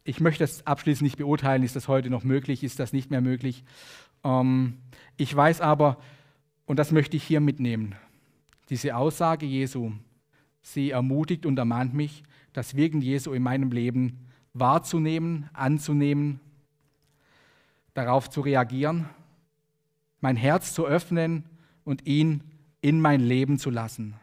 ich 0.05 0.21
möchte 0.21 0.45
das 0.45 0.67
abschließend 0.67 1.03
nicht 1.03 1.17
beurteilen, 1.17 1.62
ist 1.62 1.77
das 1.77 1.88
heute 1.88 2.11
noch 2.11 2.25
möglich, 2.25 2.62
ist 2.62 2.79
das 2.79 2.93
nicht 2.93 3.11
mehr 3.11 3.23
möglich. 3.23 3.64
Ähm, 4.23 4.79
ich 5.17 5.35
weiß 5.35 5.61
aber, 5.61 5.99
und 6.67 6.79
das 6.79 6.93
möchte 6.93 7.17
ich 7.17 7.25
hier 7.25 7.40
mitnehmen, 7.40 7.95
diese 8.71 8.97
Aussage 8.97 9.47
Jesu, 9.47 9.93
sie 10.62 10.90
ermutigt 10.90 11.44
und 11.46 11.59
ermahnt 11.59 11.94
mich, 11.94 12.23
das 12.52 12.77
Wirken 12.77 13.00
Jesu 13.00 13.33
in 13.33 13.42
meinem 13.42 13.73
Leben 13.73 14.29
wahrzunehmen, 14.52 15.50
anzunehmen 15.52 16.40
darauf 17.94 18.29
zu 18.29 18.40
reagieren, 18.40 19.09
mein 20.21 20.37
Herz 20.37 20.75
zu 20.75 20.87
öffnen 20.87 21.44
und 21.85 22.07
ihn 22.07 22.42
in 22.81 23.00
mein 23.00 23.21
Leben 23.21 23.59
zu 23.59 23.71
lassen. 23.71 24.15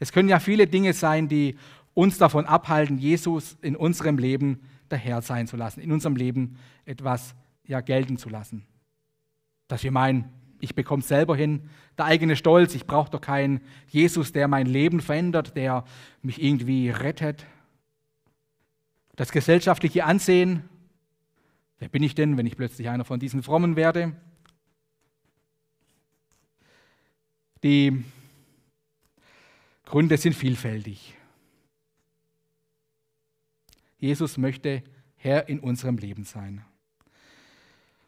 Es 0.00 0.12
können 0.12 0.28
ja 0.28 0.38
viele 0.38 0.66
Dinge 0.66 0.92
sein, 0.92 1.28
die 1.28 1.56
uns 1.98 2.18
davon 2.18 2.46
abhalten, 2.46 2.98
Jesus 2.98 3.56
in 3.60 3.74
unserem 3.76 4.18
Leben 4.18 4.60
der 4.90 4.98
Herr 4.98 5.20
sein 5.20 5.46
zu 5.46 5.56
lassen, 5.56 5.80
in 5.80 5.92
unserem 5.92 6.16
Leben 6.16 6.56
etwas 6.84 7.34
ja, 7.64 7.80
gelten 7.80 8.16
zu 8.16 8.28
lassen. 8.28 8.64
Dass 9.66 9.82
wir 9.82 9.90
meinen, 9.90 10.32
ich 10.60 10.74
bekomme 10.74 11.02
es 11.02 11.08
selber 11.08 11.36
hin, 11.36 11.68
der 11.98 12.04
eigene 12.04 12.36
Stolz, 12.36 12.74
ich 12.74 12.86
brauche 12.86 13.10
doch 13.10 13.20
keinen 13.20 13.60
Jesus, 13.88 14.32
der 14.32 14.48
mein 14.48 14.66
Leben 14.66 15.00
verändert, 15.00 15.56
der 15.56 15.84
mich 16.22 16.42
irgendwie 16.42 16.90
rettet. 16.90 17.44
Das 19.16 19.32
gesellschaftliche 19.32 20.04
Ansehen, 20.04 20.62
Wer 21.78 21.88
bin 21.88 22.02
ich 22.02 22.14
denn, 22.14 22.36
wenn 22.36 22.46
ich 22.46 22.56
plötzlich 22.56 22.88
einer 22.88 23.04
von 23.04 23.20
diesen 23.20 23.42
Frommen 23.42 23.76
werde? 23.76 24.16
Die 27.62 28.04
Gründe 29.84 30.16
sind 30.16 30.34
vielfältig. 30.34 31.14
Jesus 33.98 34.38
möchte 34.38 34.82
Herr 35.16 35.48
in 35.48 35.60
unserem 35.60 35.96
Leben 35.98 36.24
sein. 36.24 36.64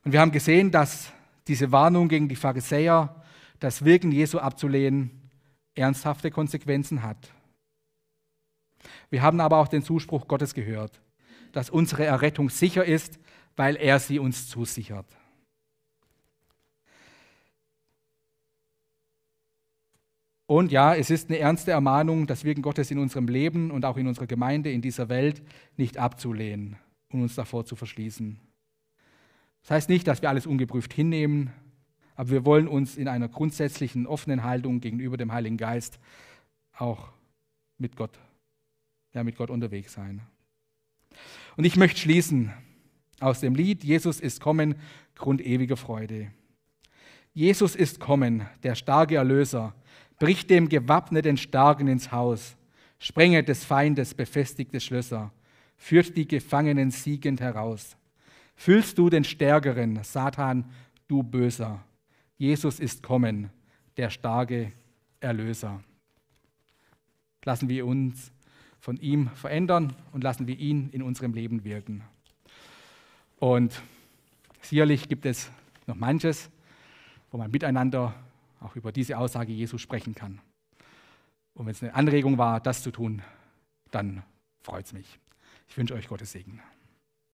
Und 0.05 0.13
wir 0.13 0.21
haben 0.21 0.33
gesehen, 0.33 0.71
dass 0.71 1.13
diese 1.47 1.73
Warnung 1.73 2.09
gegen 2.09 2.29
die 2.29 2.37
Pharisäer, 2.37 3.23
das 3.59 3.85
Wirken 3.85 4.13
Jesu 4.13 4.39
abzulehnen, 4.39 5.11
ernsthafte 5.75 6.31
Konsequenzen 6.31 7.03
hat. 7.03 7.33
Wir 9.11 9.23
haben 9.23 9.41
aber 9.41 9.59
auch 9.59 9.69
den 9.69 9.83
Zuspruch 9.83 10.27
Gottes 10.29 10.55
gehört, 10.55 11.01
dass 11.53 11.69
unsere 11.69 12.05
Errettung 12.05 12.49
sicher 12.49 12.85
ist, 12.85 13.19
weil 13.57 13.77
er 13.77 13.99
sie 13.99 14.19
uns 14.19 14.49
zusichert. 14.49 15.07
Und 20.51 20.73
ja, 20.73 20.97
es 20.97 21.11
ist 21.11 21.29
eine 21.29 21.39
ernste 21.39 21.71
Ermahnung, 21.71 22.27
das 22.27 22.43
Wirken 22.43 22.61
Gottes 22.61 22.91
in 22.91 22.99
unserem 22.99 23.29
Leben 23.29 23.71
und 23.71 23.85
auch 23.85 23.97
in 23.97 24.09
unserer 24.09 24.27
Gemeinde, 24.27 24.73
in 24.73 24.83
dieser 24.83 25.09
Welt 25.09 25.43
nicht 25.77 25.97
abzulehnen 25.97 26.77
und 27.13 27.23
uns 27.23 27.37
davor 27.37 27.65
zu 27.65 27.77
verschließen. 27.77 28.37
Das 29.63 29.71
heißt 29.71 29.89
nicht, 29.89 30.09
dass 30.09 30.23
wir 30.23 30.29
alles 30.29 30.49
ungeprüft 30.49 30.93
hinnehmen, 30.93 31.53
aber 32.17 32.31
wir 32.31 32.45
wollen 32.45 32.67
uns 32.67 32.97
in 32.97 33.07
einer 33.07 33.29
grundsätzlichen 33.29 34.09
offenen 34.09 34.43
Haltung 34.43 34.81
gegenüber 34.81 35.17
dem 35.17 35.31
Heiligen 35.31 35.57
Geist 35.57 36.01
auch 36.77 37.13
mit 37.79 37.95
Gott, 37.95 38.19
ja, 39.15 39.23
mit 39.23 39.37
Gott 39.37 39.51
unterwegs 39.51 39.93
sein. 39.93 40.21
Und 41.57 41.63
ich 41.63 41.77
möchte 41.77 42.01
schließen 42.01 42.53
aus 43.21 43.39
dem 43.39 43.55
Lied 43.55 43.85
Jesus 43.85 44.19
ist 44.19 44.41
kommen, 44.41 44.75
Grund 45.15 45.43
ewiger 45.43 45.77
Freude. 45.77 46.33
Jesus 47.35 47.77
ist 47.77 48.01
kommen, 48.01 48.49
der 48.65 48.75
starke 48.75 49.15
Erlöser, 49.15 49.77
bricht 50.21 50.51
dem 50.51 50.69
gewappneten 50.69 51.37
Starken 51.37 51.89
ins 51.89 52.13
Haus, 52.13 52.55
sprenget 53.01 53.49
des 53.49 53.65
Feindes 53.65 54.15
befestigte 54.15 54.79
Schlösser, 54.79 55.33
führt 55.77 56.17
die 56.17 56.29
Gefangenen 56.29 56.93
siegend 56.93 57.41
heraus. 57.41 57.97
Fühlst 58.55 58.99
du 58.99 59.09
den 59.09 59.25
Stärkeren, 59.25 60.05
Satan, 60.05 60.71
du 61.09 61.23
Böser. 61.23 61.83
Jesus 62.37 62.79
ist 62.79 63.03
kommen, 63.03 63.51
der 63.97 64.11
starke 64.11 64.73
Erlöser. 65.21 65.83
Lassen 67.45 67.71
wir 67.71 67.87
uns 67.87 68.31
von 68.79 68.99
ihm 68.99 69.29
verändern 69.31 69.95
und 70.13 70.23
lassen 70.23 70.47
wir 70.47 70.59
ihn 70.59 70.91
in 70.91 71.03
unserem 71.03 71.33
Leben 71.33 71.65
wirken. 71.65 72.03
Und 73.39 73.81
sicherlich 74.61 75.09
gibt 75.09 75.25
es 75.25 75.51
noch 75.87 75.97
manches, 75.97 76.51
wo 77.31 77.39
man 77.39 77.51
miteinander 77.51 78.15
auch 78.61 78.77
über 78.77 78.93
diese 78.93 79.19
Aussage 79.19 79.53
Jesu 79.53 79.79
sprechen 79.79 80.15
kann. 80.15 80.41
Und 81.55 81.67
wenn 81.67 81.73
es 81.73 81.83
eine 81.83 81.95
Anregung 81.95 82.39
war, 82.39 82.61
das 82.61 82.83
zu 82.83 82.91
tun, 82.91 83.23
dann 83.91 84.23
freut 84.61 84.87
es 84.87 84.93
mich. 84.93 85.19
Ich 85.69 85.77
wünsche 85.77 85.95
euch 85.95 86.09
Gottes 86.09 86.33
Segen. 86.33 86.61